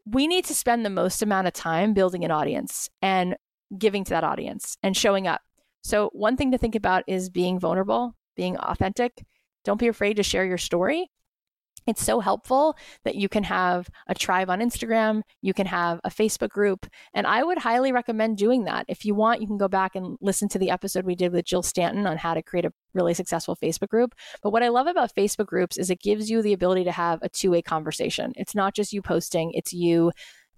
[0.06, 3.36] we need to spend the most amount of time building an audience and
[3.78, 5.42] giving to that audience and showing up.
[5.82, 9.24] So, one thing to think about is being vulnerable, being authentic,
[9.64, 11.10] don't be afraid to share your story.
[11.88, 16.10] It's so helpful that you can have a tribe on Instagram, you can have a
[16.12, 18.86] Facebook group, and I would highly recommend doing that.
[18.88, 21.46] If you want, you can go back and listen to the episode we did with
[21.46, 24.14] Jill Stanton on how to create a really successful Facebook group.
[24.44, 27.20] But what I love about Facebook groups is it gives you the ability to have
[27.24, 28.34] a two way conversation.
[28.36, 30.12] It's not just you posting, it's you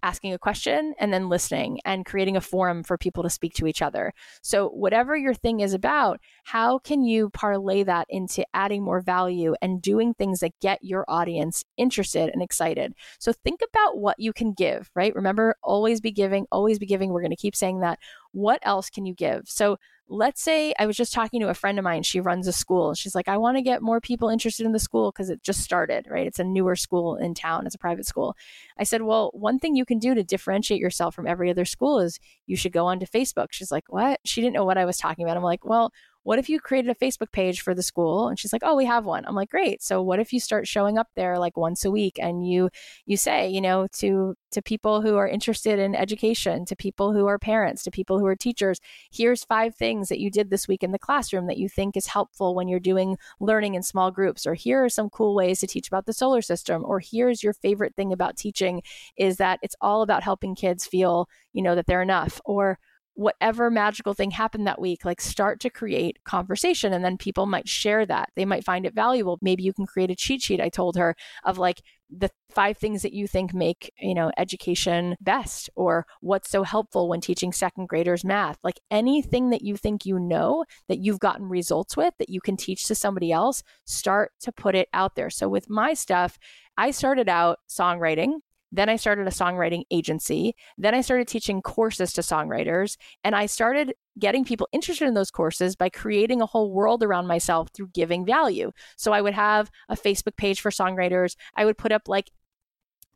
[0.04, 3.68] asking a question and then listening and creating a forum for people to speak to
[3.68, 4.14] each other.
[4.42, 9.56] So, whatever your thing is about, how can you parlay that into adding more value
[9.62, 12.94] and doing things that get your audience interested and excited?
[13.20, 15.16] So, think about what you can give, right?
[15.16, 17.12] Remember, always be giving, always be giving.
[17.12, 18.00] We're going to keep saying that.
[18.32, 19.44] What else can you give?
[19.48, 19.78] So,
[20.12, 22.04] let's say I was just talking to a friend of mine.
[22.04, 22.94] She runs a school.
[22.94, 25.62] She's like, I want to get more people interested in the school because it just
[25.62, 26.28] started, right?
[26.28, 27.66] It's a newer school in town.
[27.66, 28.36] It's a private school.
[28.78, 32.00] I said, Well, one thing you can do to differentiate yourself from every other school
[32.00, 33.48] is you should go onto Facebook.
[33.52, 34.20] She's like, What?
[34.26, 35.38] She didn't know what I was talking about.
[35.38, 35.94] I'm like, Well,
[36.24, 38.28] what if you created a Facebook page for the school?
[38.28, 39.26] And she's like, oh, we have one.
[39.26, 39.82] I'm like, great.
[39.82, 42.70] So what if you start showing up there like once a week and you
[43.06, 47.26] you say, you know, to to people who are interested in education, to people who
[47.26, 48.80] are parents, to people who are teachers,
[49.12, 52.08] here's five things that you did this week in the classroom that you think is
[52.08, 55.68] helpful when you're doing learning in small groups, or here are some cool ways to
[55.68, 58.82] teach about the solar system, or here's your favorite thing about teaching
[59.18, 62.78] is that it's all about helping kids feel, you know, that they're enough, or
[63.14, 67.68] whatever magical thing happened that week, like start to create conversation and then people might
[67.68, 68.30] share that.
[68.36, 69.38] They might find it valuable.
[69.42, 73.02] Maybe you can create a cheat sheet, I told her, of like the five things
[73.02, 77.88] that you think make, you know, education best or what's so helpful when teaching second
[77.88, 78.58] graders math.
[78.64, 82.58] Like anything that you think you know that you've gotten results with that you can
[82.58, 85.30] teach to somebody else, start to put it out there.
[85.30, 86.38] So with my stuff,
[86.78, 88.40] I started out songwriting
[88.72, 90.56] then I started a songwriting agency.
[90.78, 92.98] Then I started teaching courses to songwriters.
[93.24, 97.28] And I started getting people interested in those courses by creating a whole world around
[97.28, 98.72] myself through giving value.
[98.98, 101.36] So I would have a Facebook page for songwriters.
[101.56, 102.32] I would put up like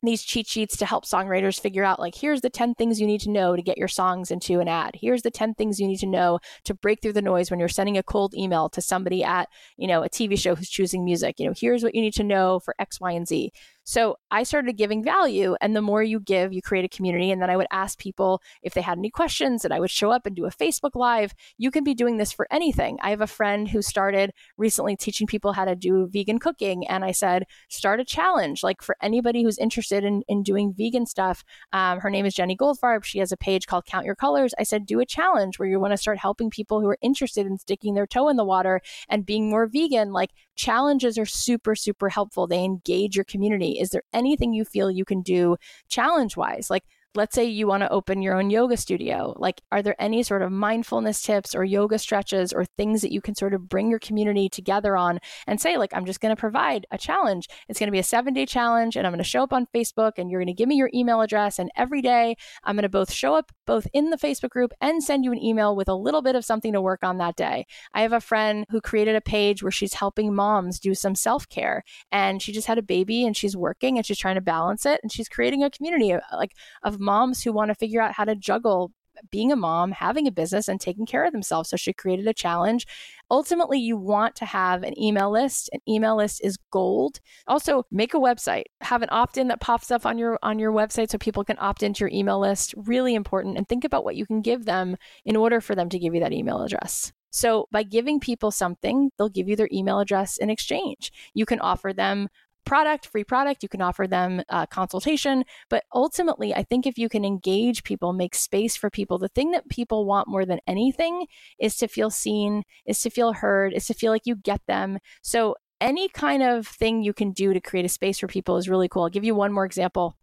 [0.02, 3.20] these cheat sheets to help songwriters figure out like here's the 10 things you need
[3.20, 5.98] to know to get your songs into an ad here's the 10 things you need
[5.98, 9.24] to know to break through the noise when you're sending a cold email to somebody
[9.24, 12.14] at you know a tv show who's choosing music you know here's what you need
[12.14, 13.50] to know for x y and z
[13.86, 15.54] so I started giving value.
[15.60, 17.30] And the more you give, you create a community.
[17.30, 20.10] And then I would ask people if they had any questions and I would show
[20.10, 21.32] up and do a Facebook Live.
[21.56, 22.98] You can be doing this for anything.
[23.00, 26.84] I have a friend who started recently teaching people how to do vegan cooking.
[26.88, 28.64] And I said, start a challenge.
[28.64, 32.56] Like for anybody who's interested in, in doing vegan stuff, um, her name is Jenny
[32.56, 33.04] Goldfarb.
[33.04, 34.52] She has a page called Count Your Colors.
[34.58, 37.46] I said, do a challenge where you want to start helping people who are interested
[37.46, 40.12] in sticking their toe in the water and being more vegan.
[40.12, 42.48] Like challenges are super, super helpful.
[42.48, 43.75] They engage your community.
[43.80, 45.56] Is there anything you feel you can do
[45.88, 46.70] challenge wise?
[46.70, 46.84] Like,
[47.16, 50.42] let's say you want to open your own yoga studio like are there any sort
[50.42, 53.98] of mindfulness tips or yoga stretches or things that you can sort of bring your
[53.98, 57.48] community together on and say like i'm just going to provide a challenge.
[57.68, 59.66] It's going to be a seven day challenge and i'm going to show up on
[59.74, 62.82] facebook and you're going to give me your email address and every day i'm going
[62.82, 65.88] to both show up both in the facebook group and send you an email with
[65.88, 67.66] a little bit of something to work on that day.
[67.94, 71.82] I have a friend who created a page where she's helping moms do some self-care
[72.12, 75.00] and she just had a baby and she's working and she's trying to balance it
[75.02, 76.52] and she's creating a community of, like
[76.82, 78.92] of moms who want to figure out how to juggle
[79.30, 81.70] being a mom, having a business, and taking care of themselves.
[81.70, 82.86] So she created a challenge.
[83.30, 85.70] Ultimately, you want to have an email list.
[85.72, 87.20] An email list is gold.
[87.46, 88.64] Also, make a website.
[88.82, 91.82] Have an opt-in that pops up on your on your website so people can opt
[91.82, 92.74] into your email list.
[92.76, 93.56] Really important.
[93.56, 96.20] And think about what you can give them in order for them to give you
[96.20, 97.12] that email address.
[97.30, 101.12] So, by giving people something, they'll give you their email address in exchange.
[101.34, 102.28] You can offer them
[102.66, 103.62] product, free product.
[103.62, 105.44] You can offer them a consultation.
[105.70, 109.52] But ultimately, I think if you can engage people, make space for people, the thing
[109.52, 111.26] that people want more than anything
[111.58, 114.98] is to feel seen, is to feel heard, is to feel like you get them.
[115.22, 118.68] So any kind of thing you can do to create a space for people is
[118.68, 119.04] really cool.
[119.04, 120.16] I'll give you one more example.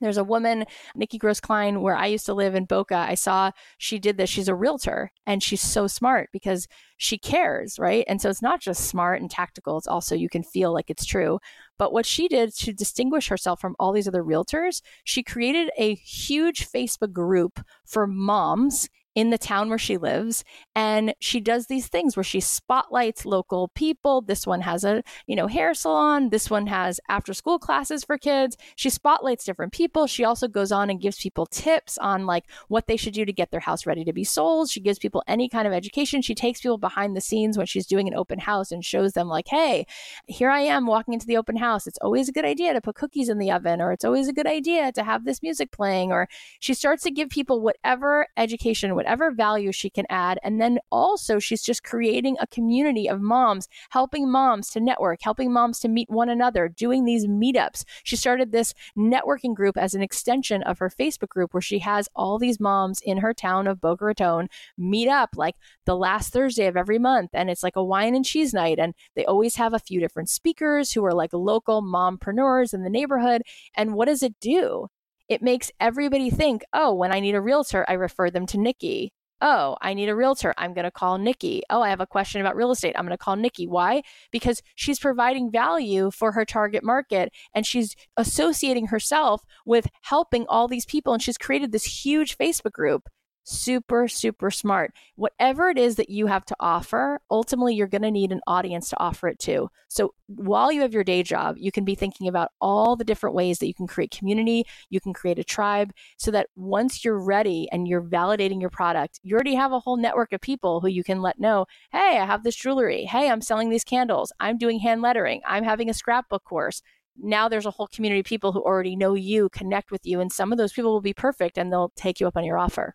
[0.00, 2.96] There's a woman, Nikki Gross Klein, where I used to live in Boca.
[2.96, 4.30] I saw she did this.
[4.30, 8.04] She's a realtor and she's so smart because she cares, right?
[8.08, 11.04] And so it's not just smart and tactical, it's also you can feel like it's
[11.04, 11.38] true.
[11.78, 15.94] But what she did to distinguish herself from all these other realtors, she created a
[15.94, 21.86] huge Facebook group for moms in the town where she lives and she does these
[21.86, 24.20] things where she spotlights local people.
[24.20, 26.30] This one has a you know hair salon.
[26.30, 28.56] This one has after school classes for kids.
[28.76, 30.06] She spotlights different people.
[30.06, 33.32] She also goes on and gives people tips on like what they should do to
[33.32, 34.70] get their house ready to be sold.
[34.70, 36.22] She gives people any kind of education.
[36.22, 39.28] She takes people behind the scenes when she's doing an open house and shows them
[39.28, 39.86] like hey
[40.26, 41.86] here i am walking into the open house.
[41.86, 44.32] It's always a good idea to put cookies in the oven or it's always a
[44.32, 48.94] good idea to have this music playing or she starts to give people whatever education
[49.04, 50.38] whatever value she can add.
[50.42, 55.52] And then also, she's just creating a community of moms, helping moms to network, helping
[55.52, 57.84] moms to meet one another, doing these meetups.
[58.02, 62.08] She started this networking group as an extension of her Facebook group where she has
[62.16, 66.66] all these moms in her town of Boca Raton meet up like the last Thursday
[66.66, 67.30] of every month.
[67.34, 68.78] And it's like a wine and cheese night.
[68.78, 72.90] And they always have a few different speakers who are like local mompreneurs in the
[72.90, 73.42] neighborhood.
[73.74, 74.88] And what does it do?
[75.28, 79.12] It makes everybody think, oh, when I need a realtor, I refer them to Nikki.
[79.40, 80.54] Oh, I need a realtor.
[80.56, 81.62] I'm going to call Nikki.
[81.68, 82.94] Oh, I have a question about real estate.
[82.96, 83.66] I'm going to call Nikki.
[83.66, 84.02] Why?
[84.30, 90.68] Because she's providing value for her target market and she's associating herself with helping all
[90.68, 91.12] these people.
[91.12, 93.08] And she's created this huge Facebook group
[93.44, 94.92] super, super smart.
[95.16, 98.88] Whatever it is that you have to offer, ultimately you're going to need an audience
[98.90, 99.70] to offer it to.
[99.88, 103.36] So while you have your day job, you can be thinking about all the different
[103.36, 107.22] ways that you can create community, you can create a tribe, so that once you're
[107.22, 110.88] ready and you're validating your product, you already have a whole network of people who
[110.88, 113.04] you can let know hey, I have this jewelry.
[113.04, 114.32] Hey, I'm selling these candles.
[114.40, 115.42] I'm doing hand lettering.
[115.46, 116.82] I'm having a scrapbook course
[117.16, 120.32] now there's a whole community of people who already know you, connect with you, and
[120.32, 122.94] some of those people will be perfect and they'll take you up on your offer.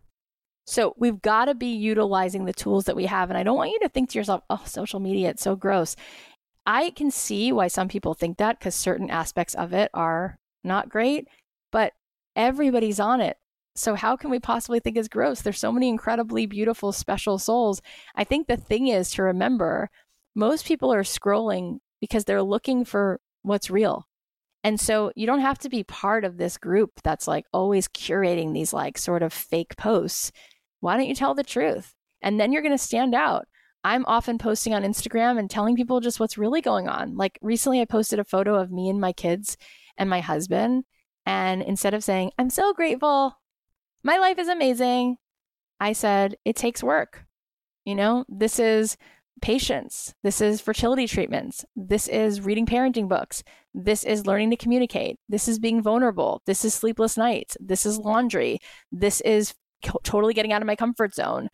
[0.69, 3.31] So we've got to be utilizing the tools that we have.
[3.31, 5.95] And I don't want you to think to yourself, oh, social media, it's so gross.
[6.63, 10.87] I can see why some people think that because certain aspects of it are not
[10.87, 11.27] great,
[11.71, 11.93] but
[12.35, 13.37] everybody's on it
[13.75, 15.41] So, how can we possibly think it's gross?
[15.41, 17.81] There's so many incredibly beautiful, special souls.
[18.15, 19.89] I think the thing is to remember
[20.35, 24.05] most people are scrolling because they're looking for what's real.
[24.63, 28.53] And so you don't have to be part of this group that's like always curating
[28.53, 30.31] these like sort of fake posts.
[30.79, 31.93] Why don't you tell the truth?
[32.21, 33.47] And then you're going to stand out.
[33.83, 37.15] I'm often posting on Instagram and telling people just what's really going on.
[37.15, 39.55] Like recently, I posted a photo of me and my kids
[39.97, 40.83] and my husband.
[41.25, 43.37] And instead of saying, I'm so grateful,
[44.03, 45.17] my life is amazing,
[45.79, 47.25] I said, it takes work.
[47.85, 48.97] You know, this is
[49.41, 50.13] patience.
[50.23, 51.63] This is fertility treatments.
[51.75, 53.43] This is reading parenting books.
[53.73, 55.17] This is learning to communicate.
[55.29, 56.41] This is being vulnerable.
[56.45, 57.55] This is sleepless nights.
[57.59, 58.59] This is laundry.
[58.91, 59.53] This is
[60.03, 61.49] totally getting out of my comfort zone.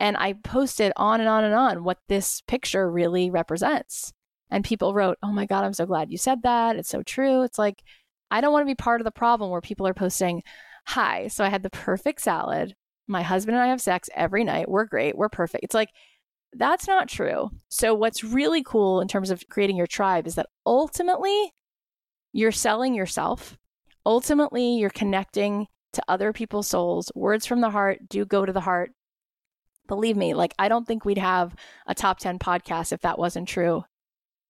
[0.00, 4.12] And I posted on and on and on what this picture really represents.
[4.50, 6.76] And people wrote, Oh my God, I'm so glad you said that.
[6.76, 7.42] It's so true.
[7.42, 7.82] It's like,
[8.30, 10.42] I don't want to be part of the problem where people are posting,
[10.86, 12.74] Hi, so I had the perfect salad.
[13.06, 14.68] My husband and I have sex every night.
[14.68, 15.16] We're great.
[15.16, 15.64] We're perfect.
[15.64, 15.90] It's like,
[16.52, 17.50] that's not true.
[17.68, 21.52] So, what's really cool in terms of creating your tribe is that ultimately
[22.32, 23.58] you're selling yourself.
[24.06, 27.10] Ultimately, you're connecting to other people's souls.
[27.14, 28.92] Words from the heart do go to the heart.
[29.86, 31.54] Believe me, like, I don't think we'd have
[31.86, 33.84] a top 10 podcast if that wasn't true.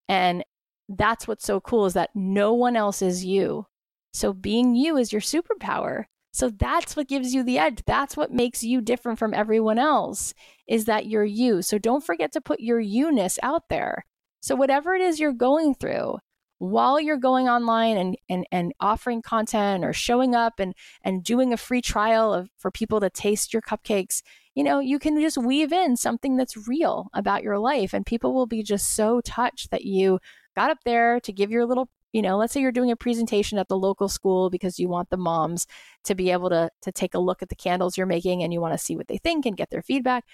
[0.08, 0.44] And
[0.88, 3.66] that's what's so cool is that no one else is you.
[4.12, 6.04] So, being you is your superpower.
[6.34, 7.84] So that's what gives you the edge.
[7.86, 10.34] That's what makes you different from everyone else
[10.66, 11.62] is that you're you.
[11.62, 14.04] So don't forget to put your you-ness out there.
[14.40, 16.18] So whatever it is you're going through,
[16.64, 21.52] while you're going online and, and, and offering content or showing up and, and doing
[21.52, 24.22] a free trial of for people to taste your cupcakes,
[24.54, 27.92] you know, you can just weave in something that's real about your life.
[27.92, 30.18] And people will be just so touched that you
[30.54, 33.58] got up there to give your little you know let's say you're doing a presentation
[33.58, 35.66] at the local school because you want the moms
[36.04, 38.60] to be able to to take a look at the candles you're making and you
[38.60, 40.24] want to see what they think and get their feedback.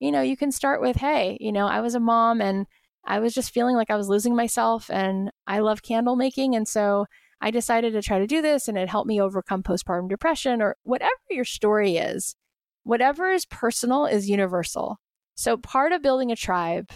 [0.00, 2.66] You know you can start with hey you know i was a mom and
[3.08, 6.68] i was just feeling like i was losing myself and i love candle making and
[6.68, 7.06] so
[7.40, 10.76] i decided to try to do this and it helped me overcome postpartum depression or
[10.84, 12.36] whatever your story is
[12.84, 14.98] whatever is personal is universal
[15.34, 16.90] so part of building a tribe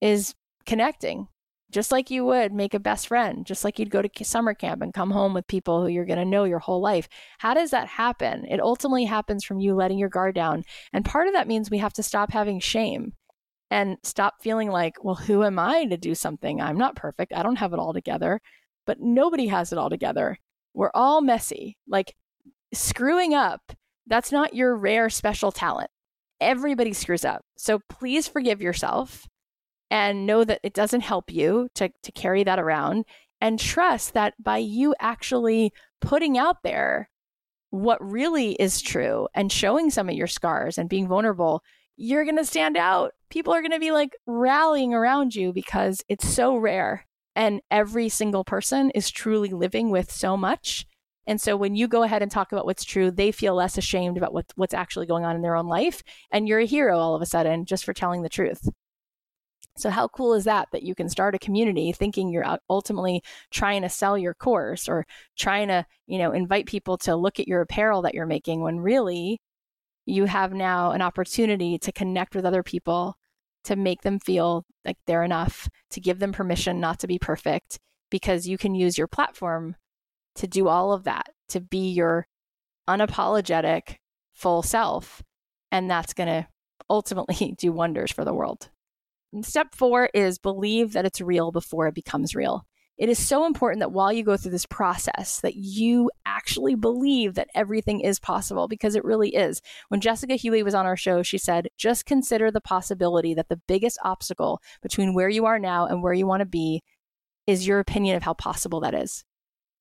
[0.00, 0.34] is
[0.66, 1.28] connecting
[1.74, 4.80] just like you would make a best friend, just like you'd go to summer camp
[4.80, 7.08] and come home with people who you're going to know your whole life.
[7.38, 8.44] How does that happen?
[8.48, 10.62] It ultimately happens from you letting your guard down.
[10.92, 13.14] And part of that means we have to stop having shame
[13.70, 16.60] and stop feeling like, well, who am I to do something?
[16.60, 17.32] I'm not perfect.
[17.32, 18.40] I don't have it all together,
[18.86, 20.38] but nobody has it all together.
[20.74, 21.76] We're all messy.
[21.88, 22.14] Like
[22.72, 23.60] screwing up,
[24.06, 25.90] that's not your rare special talent.
[26.40, 27.42] Everybody screws up.
[27.56, 29.26] So please forgive yourself
[29.90, 33.04] and know that it doesn't help you to, to carry that around
[33.40, 37.08] and trust that by you actually putting out there
[37.70, 41.62] what really is true and showing some of your scars and being vulnerable,
[41.96, 43.12] you're going to stand out.
[43.30, 47.06] People are going to be like rallying around you because it's so rare.
[47.36, 50.86] And every single person is truly living with so much.
[51.26, 54.16] And so when you go ahead and talk about what's true, they feel less ashamed
[54.16, 56.02] about what, what's actually going on in their own life.
[56.30, 58.68] And you're a hero all of a sudden just for telling the truth.
[59.76, 60.68] So, how cool is that?
[60.70, 65.04] That you can start a community thinking you're ultimately trying to sell your course or
[65.36, 68.78] trying to, you know, invite people to look at your apparel that you're making when
[68.78, 69.40] really
[70.06, 73.16] you have now an opportunity to connect with other people,
[73.64, 77.78] to make them feel like they're enough, to give them permission not to be perfect,
[78.10, 79.76] because you can use your platform
[80.36, 82.26] to do all of that, to be your
[82.88, 83.96] unapologetic
[84.34, 85.22] full self.
[85.72, 86.46] And that's going to
[86.90, 88.68] ultimately do wonders for the world.
[89.42, 92.66] Step four is believe that it's real before it becomes real.
[92.96, 97.34] It is so important that while you go through this process that you actually believe
[97.34, 99.60] that everything is possible because it really is.
[99.88, 103.60] When Jessica Huie was on our show, she said, just consider the possibility that the
[103.66, 106.82] biggest obstacle between where you are now and where you want to be
[107.48, 109.24] is your opinion of how possible that is.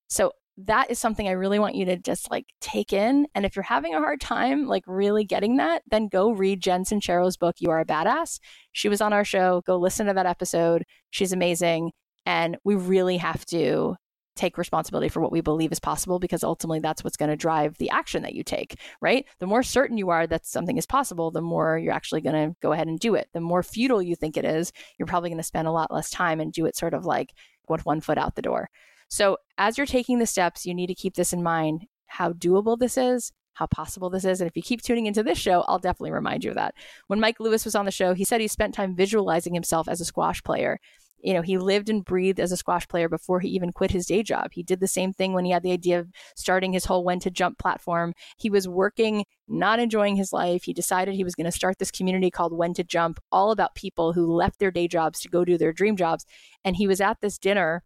[0.08, 3.28] So that is something I really want you to just like take in.
[3.36, 6.84] And if you're having a hard time, like really getting that, then go read Jen
[6.84, 8.40] Sincero's book, You Are a Badass.
[8.72, 9.62] She was on our show.
[9.66, 10.84] Go listen to that episode.
[11.12, 11.92] She's amazing.
[12.26, 13.96] And we really have to
[14.36, 17.78] take responsibility for what we believe is possible because ultimately that's what's going to drive
[17.78, 19.26] the action that you take, right?
[19.40, 22.56] The more certain you are that something is possible, the more you're actually going to
[22.62, 23.30] go ahead and do it.
[23.34, 26.10] The more futile you think it is, you're probably going to spend a lot less
[26.10, 27.34] time and do it sort of like
[27.70, 28.70] with one foot out the door.
[29.10, 32.78] So, as you're taking the steps, you need to keep this in mind how doable
[32.80, 34.42] this is, how possible this is.
[34.42, 36.74] And if you keep tuning into this show, I'll definitely remind you of that.
[37.08, 40.02] When Mike Lewis was on the show, he said he spent time visualizing himself as
[40.02, 40.80] a squash player.
[41.24, 44.06] You know, he lived and breathed as a squash player before he even quit his
[44.06, 44.50] day job.
[44.52, 47.20] He did the same thing when he had the idea of starting his whole when
[47.22, 48.14] to jump platform.
[48.38, 50.64] He was working, not enjoying his life.
[50.64, 53.74] He decided he was going to start this community called When to Jump, all about
[53.74, 56.26] people who left their day jobs to go do their dream jobs.
[56.66, 57.84] And he was at this dinner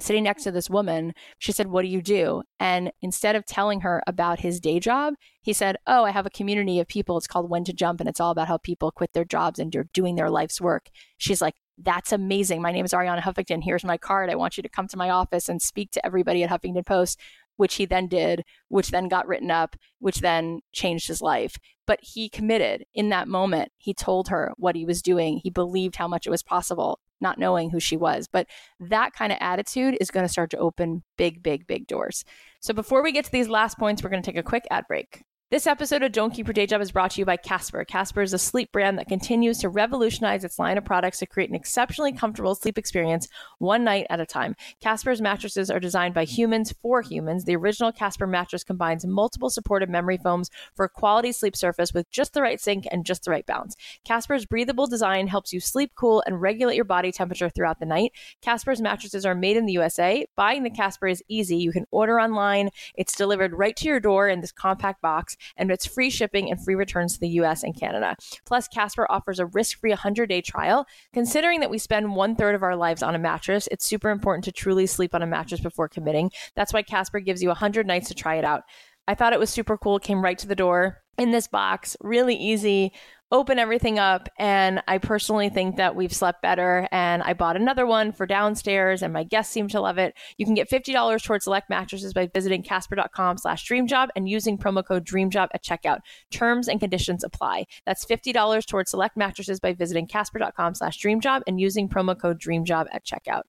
[0.00, 1.14] sitting next to this woman.
[1.38, 2.42] She said, What do you do?
[2.60, 6.30] And instead of telling her about his day job, he said, Oh, I have a
[6.30, 7.16] community of people.
[7.16, 9.72] It's called When to Jump, and it's all about how people quit their jobs and
[9.72, 10.90] they're doing their life's work.
[11.16, 12.60] She's like, That's amazing.
[12.60, 13.62] My name is Arianna Huffington.
[13.62, 14.30] Here's my card.
[14.30, 17.20] I want you to come to my office and speak to everybody at Huffington Post.
[17.56, 21.56] Which he then did, which then got written up, which then changed his life.
[21.88, 23.72] But he committed in that moment.
[23.78, 25.40] He told her what he was doing.
[25.42, 28.28] He believed how much it was possible not knowing who she was.
[28.28, 28.46] But
[28.80, 32.24] that kind of attitude is going to start to open big, big, big doors.
[32.60, 34.84] So before we get to these last points, we're going to take a quick ad
[34.88, 35.22] break.
[35.50, 37.82] This episode of Don't Keep Your Day Job is brought to you by Casper.
[37.82, 41.48] Casper is a sleep brand that continues to revolutionize its line of products to create
[41.48, 44.56] an exceptionally comfortable sleep experience one night at a time.
[44.82, 47.46] Casper's mattresses are designed by humans for humans.
[47.46, 52.10] The original Casper mattress combines multiple supportive memory foams for a quality sleep surface with
[52.10, 53.74] just the right sink and just the right bounce.
[54.04, 58.12] Casper's breathable design helps you sleep cool and regulate your body temperature throughout the night.
[58.42, 60.26] Casper's mattresses are made in the USA.
[60.36, 61.56] Buying the Casper is easy.
[61.56, 62.68] You can order online.
[62.96, 66.62] It's delivered right to your door in this compact box and it's free shipping and
[66.62, 68.16] free returns to the US and Canada.
[68.44, 70.86] Plus, Casper offers a risk free 100 day trial.
[71.12, 74.44] Considering that we spend one third of our lives on a mattress, it's super important
[74.44, 76.30] to truly sleep on a mattress before committing.
[76.54, 78.62] That's why Casper gives you 100 nights to try it out.
[79.06, 79.98] I thought it was super cool.
[79.98, 82.92] Came right to the door in this box, really easy
[83.30, 84.28] open everything up.
[84.38, 86.88] And I personally think that we've slept better.
[86.90, 90.14] And I bought another one for downstairs, and my guests seem to love it.
[90.38, 94.84] You can get $50 towards select mattresses by visiting casper.com slash dreamjob and using promo
[94.84, 96.00] code dreamjob at checkout.
[96.30, 97.66] Terms and conditions apply.
[97.84, 102.86] That's $50 towards select mattresses by visiting casper.com slash dreamjob and using promo code dreamjob
[102.92, 103.42] at checkout.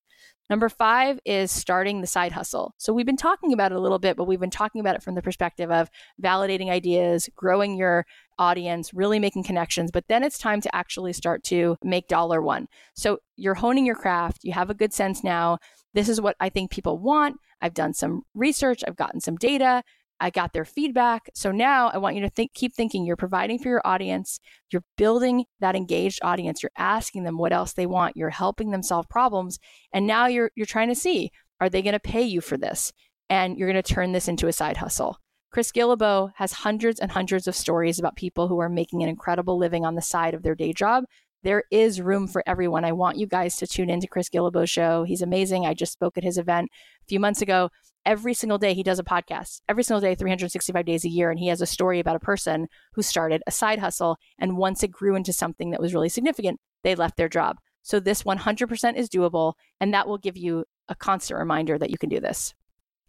[0.50, 2.74] Number five is starting the side hustle.
[2.78, 5.04] So we've been talking about it a little bit, but we've been talking about it
[5.04, 5.90] from the perspective of
[6.22, 8.06] validating ideas, growing your
[8.40, 9.92] audience, really making connections.
[9.92, 12.68] But then it's time to actually start to make dollar one.
[12.96, 14.40] So you're honing your craft.
[14.44, 15.60] You have a good sense now.
[15.94, 17.38] This is what I think people want.
[17.62, 18.84] I've done some research.
[18.88, 19.84] I've gotten some data.
[20.20, 21.30] I got their feedback.
[21.34, 24.40] So now I want you to think, keep thinking you're providing for your audience,
[24.72, 28.84] you're building that engaged audience, you're asking them what else they want, you're helping them
[28.84, 29.60] solve problems,
[29.94, 32.94] and now you're you're trying to see are they going to pay you for this?
[33.30, 35.18] And you're going to turn this into a side hustle.
[35.52, 39.58] Chris Guillebeau has hundreds and hundreds of stories about people who are making an incredible
[39.58, 41.06] living on the side of their day job.
[41.44, 42.84] There is room for everyone.
[42.84, 45.04] I want you guys to tune into Chris Guillebeau's show.
[45.04, 45.66] He's amazing.
[45.66, 46.70] I just spoke at his event
[47.02, 47.70] a few months ago
[48.06, 51.40] every single day he does a podcast every single day 365 days a year and
[51.40, 54.92] he has a story about a person who started a side hustle and once it
[54.92, 59.10] grew into something that was really significant they left their job so this 100% is
[59.10, 62.54] doable and that will give you a constant reminder that you can do this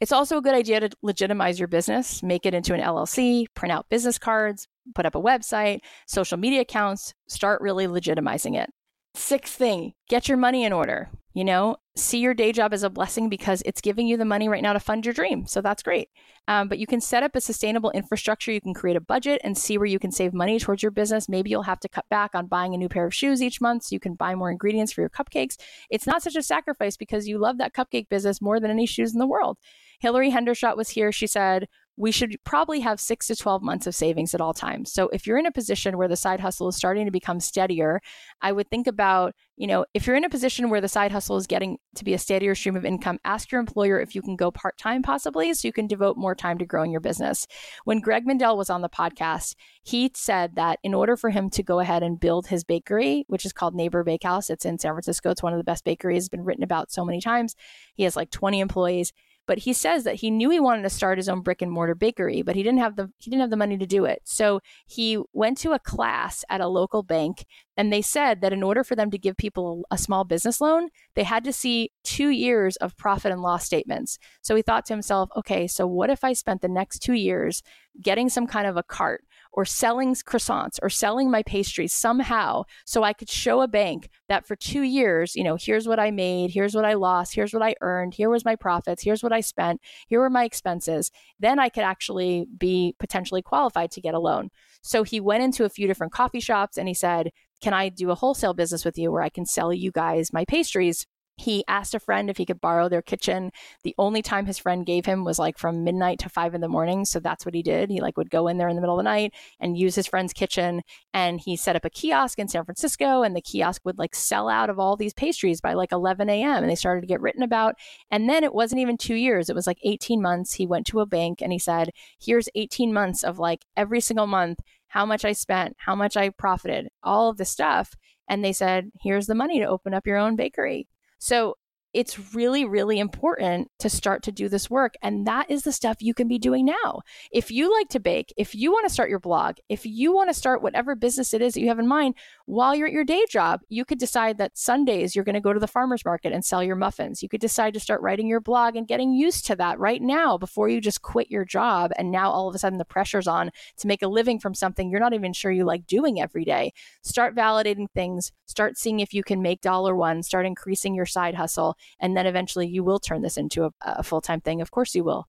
[0.01, 3.73] it's also a good idea to legitimize your business make it into an llc print
[3.73, 8.71] out business cards put up a website social media accounts start really legitimizing it
[9.15, 12.91] sixth thing get your money in order you know, see your day job as a
[12.91, 15.47] blessing because it's giving you the money right now to fund your dream.
[15.47, 16.09] So that's great.
[16.49, 18.51] Um, but you can set up a sustainable infrastructure.
[18.51, 21.29] You can create a budget and see where you can save money towards your business.
[21.29, 23.85] Maybe you'll have to cut back on buying a new pair of shoes each month
[23.85, 25.57] so you can buy more ingredients for your cupcakes.
[25.89, 29.13] It's not such a sacrifice because you love that cupcake business more than any shoes
[29.13, 29.57] in the world.
[30.01, 31.13] Hilary Hendershott was here.
[31.13, 31.69] She said,
[32.01, 34.91] we should probably have six to 12 months of savings at all times.
[34.91, 38.01] So if you're in a position where the side hustle is starting to become steadier,
[38.41, 41.37] I would think about, you know, if you're in a position where the side hustle
[41.37, 44.35] is getting to be a steadier stream of income, ask your employer if you can
[44.35, 47.47] go part time possibly so you can devote more time to growing your business.
[47.85, 51.63] When Greg Mindel was on the podcast, he said that in order for him to
[51.63, 55.29] go ahead and build his bakery, which is called Neighbor Bakehouse, it's in San Francisco,
[55.29, 57.55] it's one of the best bakeries, it's been written about so many times.
[57.93, 59.13] He has like 20 employees
[59.47, 61.95] but he says that he knew he wanted to start his own brick and mortar
[61.95, 64.21] bakery, but he didn't have the he didn't have the money to do it.
[64.25, 68.63] So he went to a class at a local bank and they said that in
[68.63, 72.29] order for them to give people a small business loan, they had to see 2
[72.29, 74.19] years of profit and loss statements.
[74.43, 77.63] So he thought to himself, okay, so what if I spent the next 2 years
[78.01, 83.03] getting some kind of a cart or selling croissants or selling my pastries somehow so
[83.03, 86.51] I could show a bank that for two years, you know, here's what I made,
[86.51, 89.41] here's what I lost, here's what I earned, here was my profits, here's what I
[89.41, 91.11] spent, here were my expenses.
[91.39, 94.51] Then I could actually be potentially qualified to get a loan.
[94.83, 97.31] So he went into a few different coffee shops and he said,
[97.61, 100.45] Can I do a wholesale business with you where I can sell you guys my
[100.45, 101.07] pastries
[101.41, 103.51] he asked a friend if he could borrow their kitchen.
[103.83, 106.69] The only time his friend gave him was like from midnight to five in the
[106.69, 107.07] morning.
[107.07, 107.91] So that's what he did.
[107.91, 110.07] He like would go in there in the middle of the night and use his
[110.07, 110.83] friend's kitchen.
[111.15, 114.49] And he set up a kiosk in San Francisco and the kiosk would like sell
[114.51, 116.63] out of all these pastries by like 11 a.m.
[116.63, 117.75] And they started to get written about.
[118.11, 119.49] And then it wasn't even two years.
[119.49, 120.55] It was like 18 months.
[120.55, 124.27] He went to a bank and he said, here's 18 months of like every single
[124.27, 127.95] month, how much I spent, how much I profited, all of this stuff.
[128.29, 130.87] And they said, here's the money to open up your own bakery.
[131.21, 131.59] So
[131.93, 134.95] it's really, really important to start to do this work.
[135.03, 137.01] And that is the stuff you can be doing now.
[137.33, 140.31] If you like to bake, if you want to start your blog, if you want
[140.31, 142.15] to start whatever business it is that you have in mind
[142.47, 145.53] while you're at your day job, you could decide that Sundays you're going to go
[145.53, 147.23] to the farmer's market and sell your muffins.
[147.23, 150.39] You could decide to start writing your blog and getting used to that right now
[150.39, 151.91] before you just quit your job.
[151.97, 154.91] And now all of a sudden the pressure's on to make a living from something
[154.91, 156.73] you're not even sure you like doing every day.
[157.03, 161.35] Start validating things, start seeing if you can make dollar one, start increasing your side
[161.35, 164.61] hustle and then eventually you will turn this into a, a full time thing.
[164.61, 165.27] Of course you will.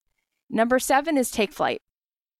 [0.49, 1.81] Number seven is take flight.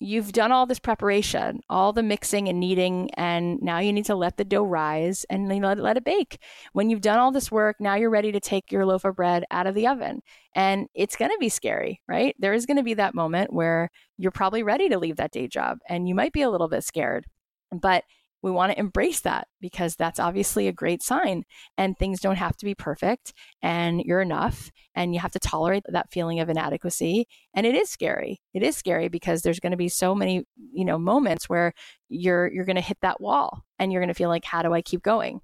[0.04, 4.16] You've done all this preparation, all the mixing and kneading, and now you need to
[4.16, 6.40] let the dough rise and let let it bake.
[6.74, 9.46] When you've done all this work, now you're ready to take your loaf of bread
[9.52, 10.24] out of the oven.
[10.56, 12.36] And it's going to be scary, right?
[12.40, 15.48] There is going to be that moment where you're probably ready to leave that day
[15.48, 17.28] job and you might be a little bit scared.
[17.72, 18.04] But
[18.42, 21.44] we want to embrace that because that's obviously a great sign.
[21.78, 25.84] And things don't have to be perfect, and you're enough, and you have to tolerate
[25.88, 27.28] that feeling of inadequacy.
[27.54, 28.42] And it is scary.
[28.54, 31.74] It is scary because there's going to be so many, you know, moments where
[32.10, 34.74] you're you're going to hit that wall, and you're going to feel like, how do
[34.74, 35.42] I keep going?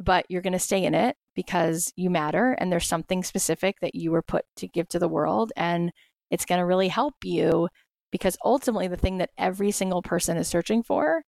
[0.00, 3.94] But you're going to stay in it because you matter, and there's something specific that
[3.94, 5.92] you were put to give to the world, and
[6.30, 7.68] it's going to really help you
[8.10, 11.22] because ultimately the thing that every single person is searching for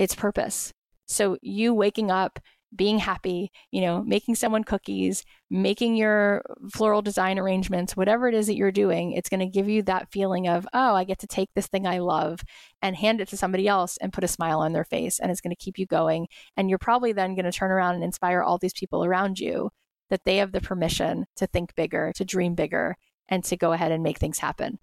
[0.00, 0.72] its purpose.
[1.06, 2.38] So you waking up,
[2.74, 6.42] being happy, you know, making someone cookies, making your
[6.72, 10.10] floral design arrangements, whatever it is that you're doing, it's going to give you that
[10.10, 12.40] feeling of, oh, I get to take this thing I love
[12.80, 15.18] and hand it to somebody else and put a smile on their face.
[15.18, 16.28] And it's going to keep you going.
[16.56, 19.68] And you're probably then going to turn around and inspire all these people around you
[20.08, 22.96] that they have the permission to think bigger, to dream bigger,
[23.28, 24.78] and to go ahead and make things happen.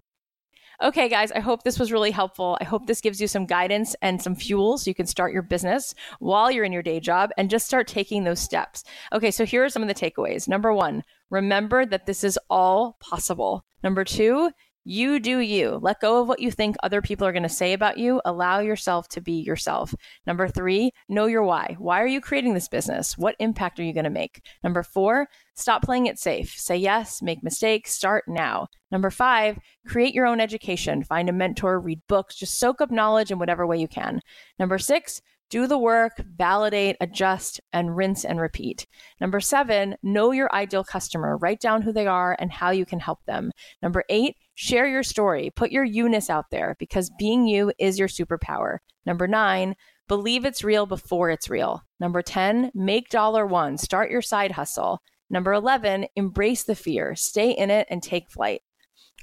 [0.80, 2.56] Okay, guys, I hope this was really helpful.
[2.62, 5.42] I hope this gives you some guidance and some fuel so you can start your
[5.42, 8.84] business while you're in your day job and just start taking those steps.
[9.12, 10.48] Okay, so here are some of the takeaways.
[10.48, 13.66] Number one, remember that this is all possible.
[13.82, 14.52] Number two,
[14.88, 15.80] you do you.
[15.82, 18.22] Let go of what you think other people are going to say about you.
[18.24, 19.94] Allow yourself to be yourself.
[20.26, 21.76] Number three, know your why.
[21.78, 23.18] Why are you creating this business?
[23.18, 24.42] What impact are you going to make?
[24.64, 26.58] Number four, stop playing it safe.
[26.58, 28.68] Say yes, make mistakes, start now.
[28.90, 31.04] Number five, create your own education.
[31.04, 34.22] Find a mentor, read books, just soak up knowledge in whatever way you can.
[34.58, 38.86] Number six, do the work, validate, adjust, and rinse and repeat.
[39.22, 41.38] Number seven, know your ideal customer.
[41.38, 43.52] Write down who they are and how you can help them.
[43.82, 45.52] Number eight, share your story.
[45.56, 48.80] Put your you-ness out there because being you is your superpower.
[49.06, 49.76] Number nine,
[50.08, 51.82] believe it's real before it's real.
[52.00, 53.78] Number 10, make dollar one.
[53.78, 55.00] Start your side hustle.
[55.30, 57.16] Number 11, embrace the fear.
[57.16, 58.62] Stay in it and take flight.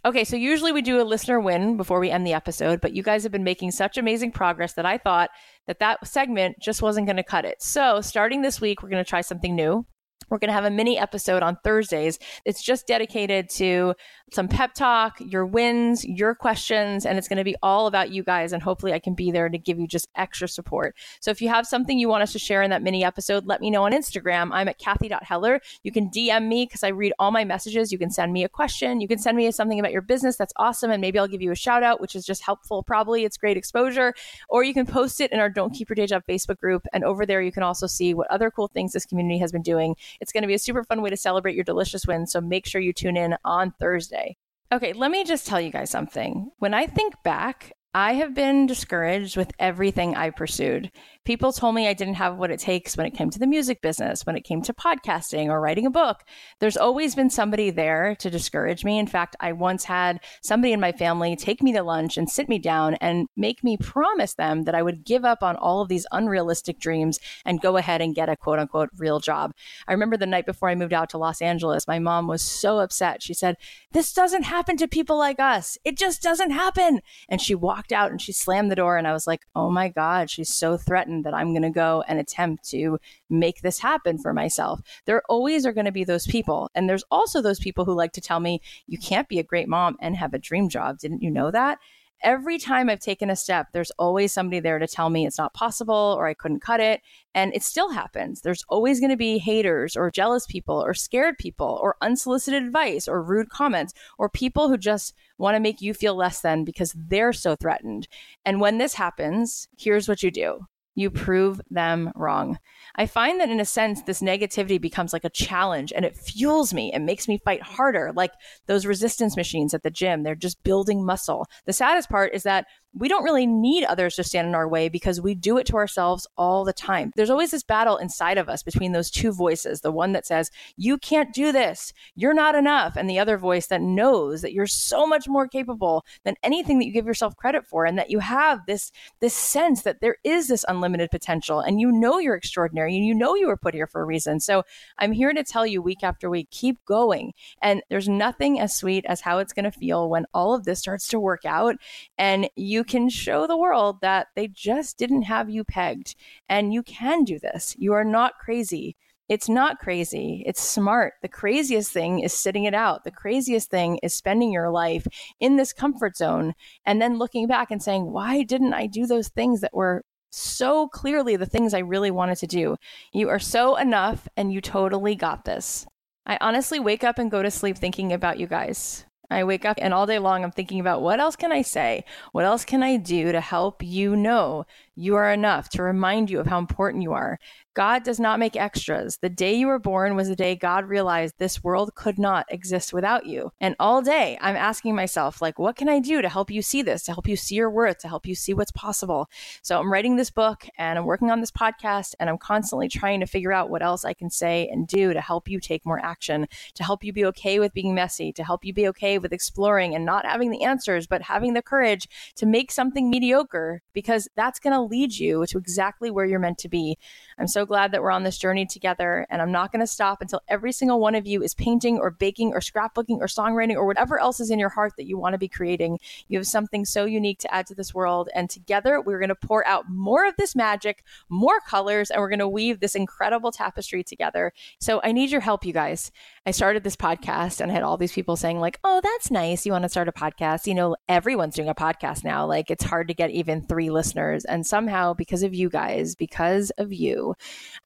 [0.06, 3.02] Okay, so usually we do a listener win before we end the episode, but you
[3.02, 5.30] guys have been making such amazing progress that I thought
[5.66, 7.62] that that segment just wasn't going to cut it.
[7.62, 9.86] So, starting this week, we're going to try something new.
[10.34, 12.18] We're going to have a mini episode on Thursdays.
[12.44, 13.94] It's just dedicated to
[14.32, 18.24] some pep talk, your wins, your questions, and it's going to be all about you
[18.24, 18.52] guys.
[18.52, 20.96] And hopefully, I can be there to give you just extra support.
[21.20, 23.60] So, if you have something you want us to share in that mini episode, let
[23.60, 24.50] me know on Instagram.
[24.52, 25.60] I'm at Cathy.Heller.
[25.84, 27.92] You can DM me because I read all my messages.
[27.92, 29.00] You can send me a question.
[29.00, 30.34] You can send me something about your business.
[30.34, 30.90] That's awesome.
[30.90, 32.82] And maybe I'll give you a shout out, which is just helpful.
[32.82, 34.14] Probably it's great exposure.
[34.48, 36.88] Or you can post it in our Don't Keep Your Day Job Facebook group.
[36.92, 39.62] And over there, you can also see what other cool things this community has been
[39.62, 39.94] doing.
[40.24, 42.26] It's going to be a super fun way to celebrate your delicious win.
[42.26, 44.38] So, make sure you tune in on Thursday.
[44.72, 46.50] Okay, let me just tell you guys something.
[46.60, 50.90] When I think back, I have been discouraged with everything I pursued.
[51.24, 53.80] People told me I didn't have what it takes when it came to the music
[53.80, 56.22] business, when it came to podcasting or writing a book.
[56.60, 58.98] There's always been somebody there to discourage me.
[58.98, 62.46] In fact, I once had somebody in my family take me to lunch and sit
[62.46, 65.88] me down and make me promise them that I would give up on all of
[65.88, 69.54] these unrealistic dreams and go ahead and get a quote unquote real job.
[69.88, 72.80] I remember the night before I moved out to Los Angeles, my mom was so
[72.80, 73.22] upset.
[73.22, 73.56] She said,
[73.92, 75.78] This doesn't happen to people like us.
[75.84, 77.00] It just doesn't happen.
[77.30, 78.98] And she walked out and she slammed the door.
[78.98, 82.04] And I was like, Oh my God, she's so threatened that I'm going to go
[82.06, 82.98] and attempt to
[83.30, 84.80] make this happen for myself.
[85.06, 86.70] There always are going to be those people.
[86.74, 89.68] And there's also those people who like to tell me, you can't be a great
[89.68, 90.98] mom and have a dream job.
[90.98, 91.78] Didn't you know that?
[92.24, 95.54] every time I've taken a step, there's always somebody there to tell me it's not
[95.54, 97.02] possible or I couldn't cut it.
[97.34, 98.40] And it still happens.
[98.40, 103.06] There's always going to be haters or jealous people or scared people or unsolicited advice
[103.06, 106.94] or rude comments or people who just want to make you feel less than because
[106.96, 108.08] they're so threatened.
[108.44, 112.58] And when this happens, here's what you do you prove them wrong.
[112.96, 116.72] I find that in a sense, this negativity becomes like a challenge and it fuels
[116.72, 116.92] me.
[116.94, 118.32] It makes me fight harder, like
[118.66, 120.22] those resistance machines at the gym.
[120.22, 121.46] They're just building muscle.
[121.66, 124.88] The saddest part is that we don't really need others to stand in our way
[124.88, 127.12] because we do it to ourselves all the time.
[127.16, 130.50] There's always this battle inside of us between those two voices the one that says,
[130.76, 134.66] You can't do this, you're not enough, and the other voice that knows that you're
[134.66, 138.20] so much more capable than anything that you give yourself credit for, and that you
[138.20, 142.96] have this, this sense that there is this unlimited potential, and you know you're extraordinary,
[142.96, 144.38] and you know you were put here for a reason.
[144.40, 144.62] So
[144.98, 147.32] I'm here to tell you week after week, keep going.
[147.60, 150.78] And there's nothing as sweet as how it's going to feel when all of this
[150.78, 151.76] starts to work out
[152.18, 156.14] and you can show the world that they just didn't have you pegged
[156.48, 157.74] and you can do this.
[157.78, 158.96] You are not crazy.
[159.28, 160.42] It's not crazy.
[160.46, 161.14] It's smart.
[161.22, 163.04] The craziest thing is sitting it out.
[163.04, 165.06] The craziest thing is spending your life
[165.40, 166.52] in this comfort zone
[166.84, 170.88] and then looking back and saying, why didn't I do those things that were so
[170.88, 172.76] clearly the things I really wanted to do?
[173.14, 175.86] You are so enough and you totally got this.
[176.26, 179.06] I honestly wake up and go to sleep thinking about you guys.
[179.30, 182.04] I wake up and all day long I'm thinking about what else can I say?
[182.32, 184.66] What else can I do to help you know
[184.96, 187.38] you are enough, to remind you of how important you are,
[187.74, 189.18] God does not make extras.
[189.20, 192.92] The day you were born was the day God realized this world could not exist
[192.92, 193.50] without you.
[193.60, 196.82] And all day I'm asking myself, like, what can I do to help you see
[196.82, 199.28] this, to help you see your worth, to help you see what's possible?
[199.62, 203.18] So I'm writing this book and I'm working on this podcast and I'm constantly trying
[203.20, 205.98] to figure out what else I can say and do to help you take more
[205.98, 209.32] action, to help you be okay with being messy, to help you be okay with
[209.32, 214.28] exploring and not having the answers, but having the courage to make something mediocre because
[214.36, 216.98] that's going to lead you to exactly where you're meant to be.
[217.38, 220.20] I'm so glad that we're on this journey together, and I'm not going to stop
[220.20, 223.86] until every single one of you is painting or baking or scrapbooking or songwriting or
[223.86, 225.98] whatever else is in your heart that you want to be creating.
[226.28, 229.34] You have something so unique to add to this world, and together we're going to
[229.34, 233.52] pour out more of this magic, more colors, and we're going to weave this incredible
[233.52, 234.52] tapestry together.
[234.78, 236.12] So I need your help, you guys.
[236.46, 239.64] I started this podcast and I had all these people saying, like, oh, that's nice.
[239.64, 240.66] You want to start a podcast?
[240.66, 242.44] You know, everyone's doing a podcast now.
[242.44, 244.44] Like, it's hard to get even three listeners.
[244.44, 247.34] And somehow, because of you guys, because of you,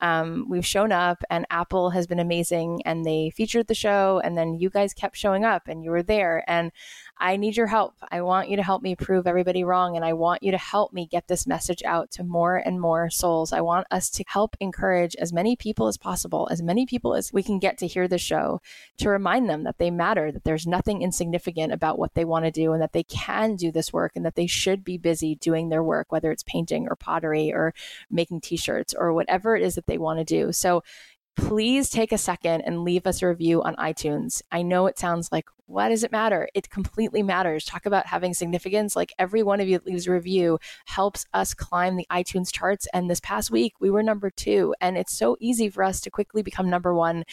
[0.00, 4.36] um, we've shown up and Apple has been amazing and they featured the show and
[4.36, 6.42] then you guys kept showing up and you were there.
[6.48, 6.72] And
[7.20, 7.94] I need your help.
[8.10, 9.96] I want you to help me prove everybody wrong.
[9.96, 13.10] And I want you to help me get this message out to more and more
[13.10, 13.52] souls.
[13.52, 17.32] I want us to help encourage as many people as possible, as many people as
[17.32, 18.60] we can get to hear the show,
[18.98, 22.50] to remind them that they matter, that there's nothing insignificant about what they want to
[22.50, 25.68] do, and that they can do this work, and that they should be busy doing
[25.68, 27.74] their work, whether it's painting or pottery or
[28.10, 30.52] making t shirts or whatever it is that they want to do.
[30.52, 30.82] So,
[31.36, 34.42] please take a second and leave us a review on iTunes.
[34.50, 36.48] I know it sounds like, what does it matter?
[36.54, 37.66] It completely matters.
[37.66, 38.96] Talk about having significance.
[38.96, 42.88] Like every one of you that leaves a review helps us climb the iTunes charts.
[42.94, 44.74] And this past week, we were number two.
[44.80, 47.24] And it's so easy for us to quickly become number one.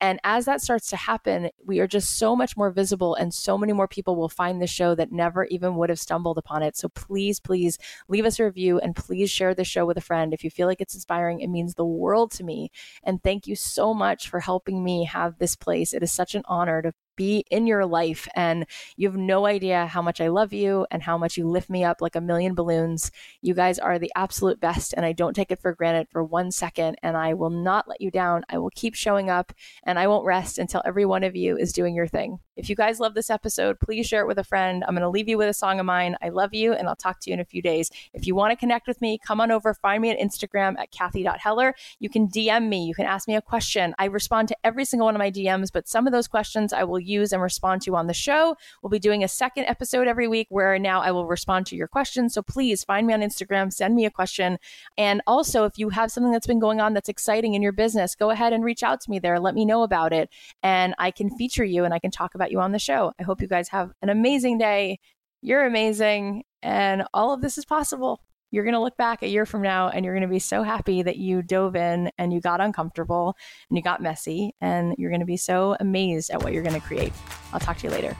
[0.00, 3.56] And as that starts to happen, we are just so much more visible, and so
[3.56, 6.76] many more people will find the show that never even would have stumbled upon it.
[6.76, 7.78] So please, please
[8.08, 10.34] leave us a review and please share the show with a friend.
[10.34, 12.72] If you feel like it's inspiring, it means the world to me.
[13.04, 15.94] And thank you so much for helping me have this place.
[15.94, 18.28] It is such an honor to be in your life.
[18.34, 21.70] And you have no idea how much I love you and how much you lift
[21.70, 23.10] me up like a million balloons.
[23.42, 26.50] You guys are the absolute best, and I don't take it for granted for one
[26.50, 26.96] second.
[27.02, 28.44] And I will not let you down.
[28.48, 29.52] I will keep showing up
[29.84, 32.38] and I won't rest until every one of you is doing your thing.
[32.56, 34.84] If you guys love this episode, please share it with a friend.
[34.86, 36.16] I'm going to leave you with a song of mine.
[36.22, 37.90] I love you, and I'll talk to you in a few days.
[38.12, 40.92] If you want to connect with me, come on over, find me at Instagram at
[40.92, 41.74] Cathy.Heller.
[41.98, 43.92] You can DM me, you can ask me a question.
[43.98, 46.84] I respond to every single one of my DMs, but some of those questions I
[46.84, 48.56] will use and respond to on the show.
[48.82, 51.88] We'll be doing a second episode every week where now I will respond to your
[51.88, 52.34] questions.
[52.34, 54.58] So please find me on Instagram, send me a question.
[54.96, 58.14] And also, if you have something that's been going on that's exciting in your business,
[58.14, 59.38] go ahead and reach out to me there.
[59.38, 60.30] Let me know about it.
[60.62, 63.12] And I can feature you and I can talk about you on the show.
[63.20, 64.98] I hope you guys have an amazing day.
[65.42, 66.44] You're amazing.
[66.62, 68.20] And all of this is possible
[68.54, 70.62] you're going to look back a year from now and you're going to be so
[70.62, 73.36] happy that you dove in and you got uncomfortable
[73.68, 76.80] and you got messy and you're going to be so amazed at what you're going
[76.80, 77.12] to create.
[77.52, 78.16] I'll talk to you later.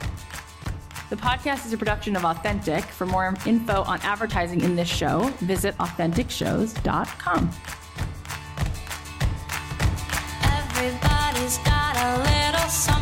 [1.09, 2.83] The podcast is a production of Authentic.
[2.83, 7.51] For more info on advertising in this show, visit AuthenticShows.com.
[10.43, 12.94] Everybody's got a little song.